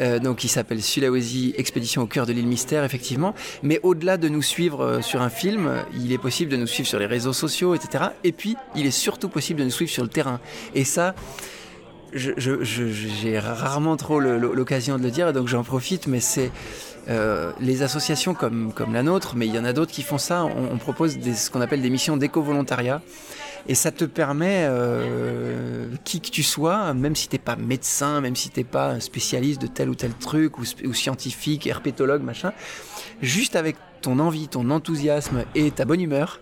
Euh, 0.00 0.18
donc 0.18 0.44
il 0.44 0.48
s'appelle 0.48 0.80
Sulawesi 0.80 1.52
Expédition 1.58 2.00
au 2.00 2.06
cœur 2.06 2.24
de 2.24 2.32
l'île 2.32 2.46
mystère, 2.46 2.84
effectivement. 2.84 3.34
Mais 3.62 3.80
au-delà 3.82 4.16
de 4.16 4.30
nous 4.30 4.40
suivre 4.40 4.82
euh, 4.82 5.02
sur 5.02 5.20
un 5.20 5.28
film, 5.28 5.84
il 5.94 6.10
est 6.10 6.18
possible 6.18 6.50
de 6.50 6.56
nous 6.56 6.66
suivre 6.66 6.88
sur 6.88 6.98
les 6.98 7.04
réseaux 7.04 7.34
sociaux, 7.34 7.74
etc. 7.74 8.04
Et 8.24 8.32
puis 8.32 8.56
il 8.74 8.86
est 8.86 8.90
surtout 8.90 9.28
possible 9.28 9.60
de 9.60 9.64
nous 9.64 9.70
suivre 9.70 9.90
sur 9.90 10.04
le 10.04 10.08
terrain. 10.08 10.40
Et 10.74 10.84
ça, 10.84 11.14
j'ai 12.14 13.38
rarement 13.38 13.98
trop 13.98 14.20
l'occasion 14.20 14.96
de 14.96 15.02
le 15.02 15.10
dire, 15.10 15.34
donc 15.34 15.48
j'en 15.48 15.64
profite, 15.64 16.06
mais 16.06 16.20
c'est 16.20 16.50
euh, 17.08 17.52
les 17.60 17.82
associations 17.82 18.34
comme, 18.34 18.72
la 18.92 19.02
nôtre, 19.02 19.34
mais 19.36 19.46
il 19.46 19.54
y 19.54 19.58
en 19.58 19.64
a 19.64 19.72
d'autres 19.72 19.92
qui 19.92 20.02
font 20.02 20.18
ça, 20.18 20.44
on, 20.44 20.78
propose 20.78 21.18
des, 21.18 21.34
ce 21.34 21.50
qu'on 21.50 21.60
appelle 21.60 21.82
des 21.82 21.90
missions 21.90 22.16
d'éco-volontariat. 22.16 23.02
Et 23.66 23.74
ça 23.74 23.90
te 23.90 24.04
permet, 24.04 24.66
euh, 24.68 25.88
qui 26.04 26.20
que 26.20 26.28
tu 26.28 26.42
sois, 26.42 26.92
même 26.92 27.16
si 27.16 27.28
t'es 27.28 27.38
pas 27.38 27.56
médecin, 27.56 28.20
même 28.20 28.36
si 28.36 28.50
t'es 28.50 28.64
pas 28.64 29.00
spécialiste 29.00 29.60
de 29.60 29.66
tel 29.66 29.88
ou 29.88 29.94
tel 29.94 30.12
truc, 30.12 30.58
ou 30.58 30.92
scientifique, 30.92 31.66
herpétologue, 31.66 32.22
machin, 32.22 32.52
juste 33.22 33.56
avec 33.56 33.76
ton 34.02 34.18
envie, 34.18 34.48
ton 34.48 34.70
enthousiasme 34.70 35.44
et 35.54 35.70
ta 35.70 35.86
bonne 35.86 36.02
humeur, 36.02 36.40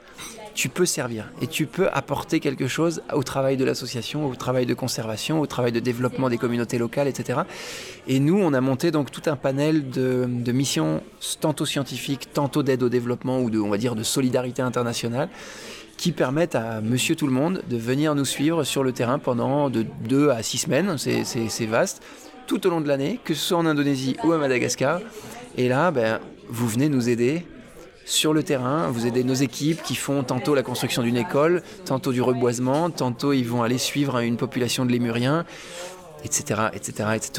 tu 0.54 0.68
peux 0.68 0.86
servir 0.86 1.30
et 1.40 1.46
tu 1.46 1.66
peux 1.66 1.88
apporter 1.92 2.40
quelque 2.40 2.66
chose 2.66 3.02
au 3.12 3.22
travail 3.22 3.56
de 3.56 3.64
l'association, 3.64 4.26
au 4.26 4.34
travail 4.34 4.66
de 4.66 4.74
conservation, 4.74 5.40
au 5.40 5.46
travail 5.46 5.72
de 5.72 5.80
développement 5.80 6.28
des 6.28 6.38
communautés 6.38 6.78
locales, 6.78 7.08
etc. 7.08 7.40
Et 8.06 8.20
nous, 8.20 8.38
on 8.38 8.52
a 8.52 8.60
monté 8.60 8.90
donc 8.90 9.10
tout 9.10 9.22
un 9.26 9.36
panel 9.36 9.90
de, 9.90 10.52
missions, 10.52 11.02
tantôt 11.40 11.66
scientifiques, 11.66 12.32
tantôt 12.32 12.62
d'aide 12.62 12.82
au 12.82 12.88
développement 12.88 13.40
ou 13.40 13.50
de, 13.50 13.58
on 13.58 13.70
va 13.70 13.78
dire, 13.78 13.94
de 13.94 14.02
solidarité 14.02 14.62
internationale, 14.62 15.28
qui 15.96 16.12
permettent 16.12 16.54
à 16.54 16.80
Monsieur 16.80 17.14
Tout 17.14 17.26
le 17.26 17.32
Monde 17.32 17.62
de 17.68 17.76
venir 17.76 18.14
nous 18.14 18.24
suivre 18.24 18.64
sur 18.64 18.82
le 18.82 18.92
terrain 18.92 19.18
pendant 19.18 19.70
de 19.70 19.86
2 20.08 20.30
à 20.30 20.42
6 20.42 20.58
semaines, 20.58 20.96
c'est 20.98 21.66
vaste, 21.66 22.02
tout 22.46 22.66
au 22.66 22.70
long 22.70 22.80
de 22.80 22.88
l'année, 22.88 23.20
que 23.24 23.34
ce 23.34 23.40
soit 23.40 23.58
en 23.58 23.66
Indonésie 23.66 24.16
ou 24.24 24.32
à 24.32 24.38
Madagascar. 24.38 25.00
Et 25.56 25.68
là, 25.68 25.90
ben, 25.90 26.18
vous 26.48 26.66
venez 26.66 26.88
nous 26.88 27.08
aider 27.08 27.44
sur 28.04 28.32
le 28.32 28.42
terrain, 28.42 28.88
vous 28.90 29.06
aidez 29.06 29.24
nos 29.24 29.34
équipes 29.34 29.82
qui 29.82 29.94
font 29.94 30.22
tantôt 30.22 30.54
la 30.54 30.62
construction 30.62 31.02
d'une 31.02 31.16
école, 31.16 31.62
tantôt 31.84 32.12
du 32.12 32.20
reboisement, 32.20 32.90
tantôt 32.90 33.32
ils 33.32 33.46
vont 33.46 33.62
aller 33.62 33.78
suivre 33.78 34.18
une 34.18 34.36
population 34.36 34.84
de 34.84 34.92
lémuriens, 34.92 35.44
etc. 36.24 36.68
etc., 36.72 36.92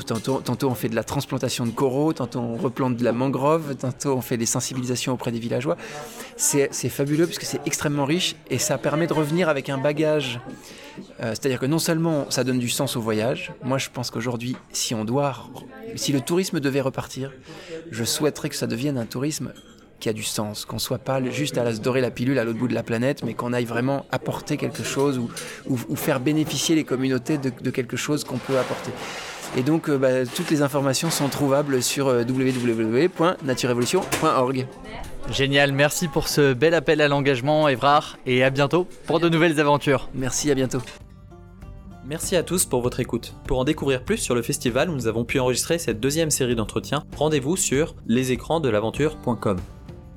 Tantôt, 0.06 0.42
tantôt, 0.44 0.70
on 0.70 0.76
fait 0.76 0.90
de 0.90 0.96
la 0.96 1.04
transplantation 1.04 1.66
de 1.66 1.72
coraux, 1.72 2.14
tantôt 2.14 2.40
on 2.40 2.56
replante 2.56 2.98
de 2.98 3.04
la 3.04 3.12
mangrove, 3.12 3.76
tantôt 3.76 4.16
on 4.16 4.22
fait 4.22 4.38
des 4.38 4.46
sensibilisations 4.46 5.14
auprès 5.14 5.32
des 5.32 5.40
villageois. 5.40 5.78
C'est 6.36 6.70
fabuleux 6.90 7.26
puisque 7.26 7.44
c'est 7.44 7.62
extrêmement 7.66 8.06
riche 8.06 8.36
et 8.50 8.58
ça 8.58 8.78
permet 8.78 9.08
de 9.08 9.14
revenir 9.14 9.50
avec 9.50 9.70
un 9.70 9.78
bagage. 9.78 10.40
Euh, 11.22 11.30
c'est-à-dire 11.30 11.60
que 11.60 11.66
non 11.66 11.80
seulement 11.80 12.30
ça 12.30 12.44
donne 12.44 12.60
du 12.60 12.70
sens 12.70 12.96
au 12.96 13.02
voyage, 13.02 13.52
moi 13.64 13.78
je 13.78 13.90
pense 13.92 14.12
qu'aujourd'hui, 14.12 14.56
si 14.72 14.94
on 14.94 15.06
doit, 15.06 15.36
si 15.96 16.12
le 16.12 16.22
tourisme 16.22 16.60
devait 16.60 16.82
repartir, 16.82 17.32
je 17.92 18.04
souhaiterais 18.04 18.50
que 18.50 18.56
ça 18.56 18.68
devienne 18.68 18.98
un 18.98 19.06
tourisme 19.06 19.54
qui 20.04 20.10
a 20.10 20.14
du 20.14 20.24
sens, 20.24 20.66
qu'on 20.66 20.80
soit 20.80 20.98
pas 20.98 21.24
juste 21.24 21.58
à 21.58 21.64
la 21.64 21.74
se 21.74 21.80
dorer 21.80 22.02
la 22.02 22.12
pilule 22.12 22.38
à 22.38 22.44
l'autre 22.44 22.60
bout 22.60 22.68
de 22.68 22.74
la 22.74 22.84
planète, 22.84 23.24
mais 23.24 23.34
qu'on 23.34 23.54
aille 23.54 23.64
vraiment 23.64 24.06
apporter 24.12 24.58
quelque 24.58 24.84
chose 24.84 25.18
ou, 25.18 25.30
ou, 25.70 25.96
faire 25.96 26.20
bénéficier 26.20 26.76
les 26.76 26.84
communautés 26.84 27.38
de, 27.38 27.54
de 27.62 27.70
quelque 27.70 27.96
chose 27.96 28.26
qu'on 28.26 28.38
peut 28.38 28.60
apporter. 28.60 28.92
Et 29.56 29.64
donc, 29.64 29.88
euh, 29.88 29.98
bah, 29.98 30.26
toutes 30.26 30.52
les 30.52 30.62
informations 30.62 31.10
sont 31.10 31.30
trouvables 31.30 31.82
sur 31.82 32.10
euh, 32.10 32.24
www.naturerevolution.org. 32.24 34.68
Génial, 35.32 35.72
merci 35.72 36.10
pour 36.10 36.28
ce 36.28 36.54
bel 36.54 36.74
appel 36.74 37.00
à 37.00 37.08
l'engagement, 37.08 37.70
Evrard, 37.70 38.18
et 38.26 38.44
à 38.44 38.50
bientôt 38.50 38.86
pour 39.06 39.22
de 39.22 39.30
nouvelles 39.30 39.62
aventures. 39.62 40.10
Merci, 40.14 40.52
à 40.52 40.56
bientôt. 40.56 40.82
Merci 42.06 42.36
à 42.36 42.44
tous 42.44 42.66
pour 42.66 42.82
votre 42.82 43.00
écoute. 43.00 43.36
Pour 43.48 43.60
en 43.60 43.64
découvrir 43.64 44.04
plus 44.04 44.18
sur 44.18 44.36
le 44.36 44.42
festival 44.42 44.90
où 44.90 44.96
nous 44.96 45.08
avons 45.08 45.24
pu 45.24 45.40
enregistrer 45.40 45.78
cette 45.78 46.02
deuxième 46.02 46.30
série 46.30 46.56
d'entretiens, 46.56 47.06
rendez-vous 47.16 47.56
sur 47.56 47.96
lesécransdelaventure.com. 48.06 49.60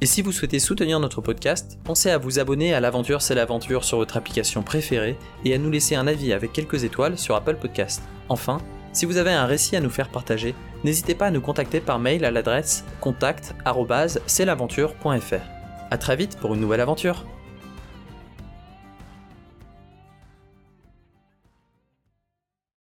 Et 0.03 0.07
si 0.07 0.21
vous 0.21 0.33
souhaitez 0.33 0.59
soutenir 0.59 1.01
notre 1.01 1.23
podcast, 1.23 1.79
pensez 1.83 2.11
à 2.11 2.19
vous 2.19 2.39
abonner 2.39 2.75
à 2.75 2.81
l'aventure 2.81 3.23
c'est 3.23 3.35
l'aventure 3.35 3.83
sur 3.83 3.97
votre 3.97 4.19
application 4.19 4.63
préférée 4.63 5.17
et 5.45 5.55
à 5.55 5.59
nous 5.59 5.71
laisser 5.71 5.95
un 5.95 6.07
avis 6.07 6.35
avec 6.35 6.53
quelques 6.53 6.85
étoiles 6.85 7.17
sur 7.17 7.35
Apple 7.35 7.57
Podcast. 7.57 8.03
Enfin, 8.29 8.59
si 8.93 9.07
vous 9.07 9.17
avez 9.17 9.33
un 9.33 9.47
récit 9.47 9.75
à 9.75 9.81
nous 9.81 9.89
faire 9.89 10.11
partager, 10.11 10.55
n'hésitez 10.85 11.15
pas 11.15 11.29
à 11.29 11.31
nous 11.31 11.41
contacter 11.41 11.81
par 11.81 11.99
mail 11.99 12.27
à 12.27 12.31
l'adresse 12.31 12.85
contact@celaventure.fr. 13.01 15.45
À 15.91 15.99
très 15.99 16.17
vite 16.17 16.37
pour 16.41 16.55
une 16.55 16.61
nouvelle 16.61 16.83
aventure. 16.83 17.25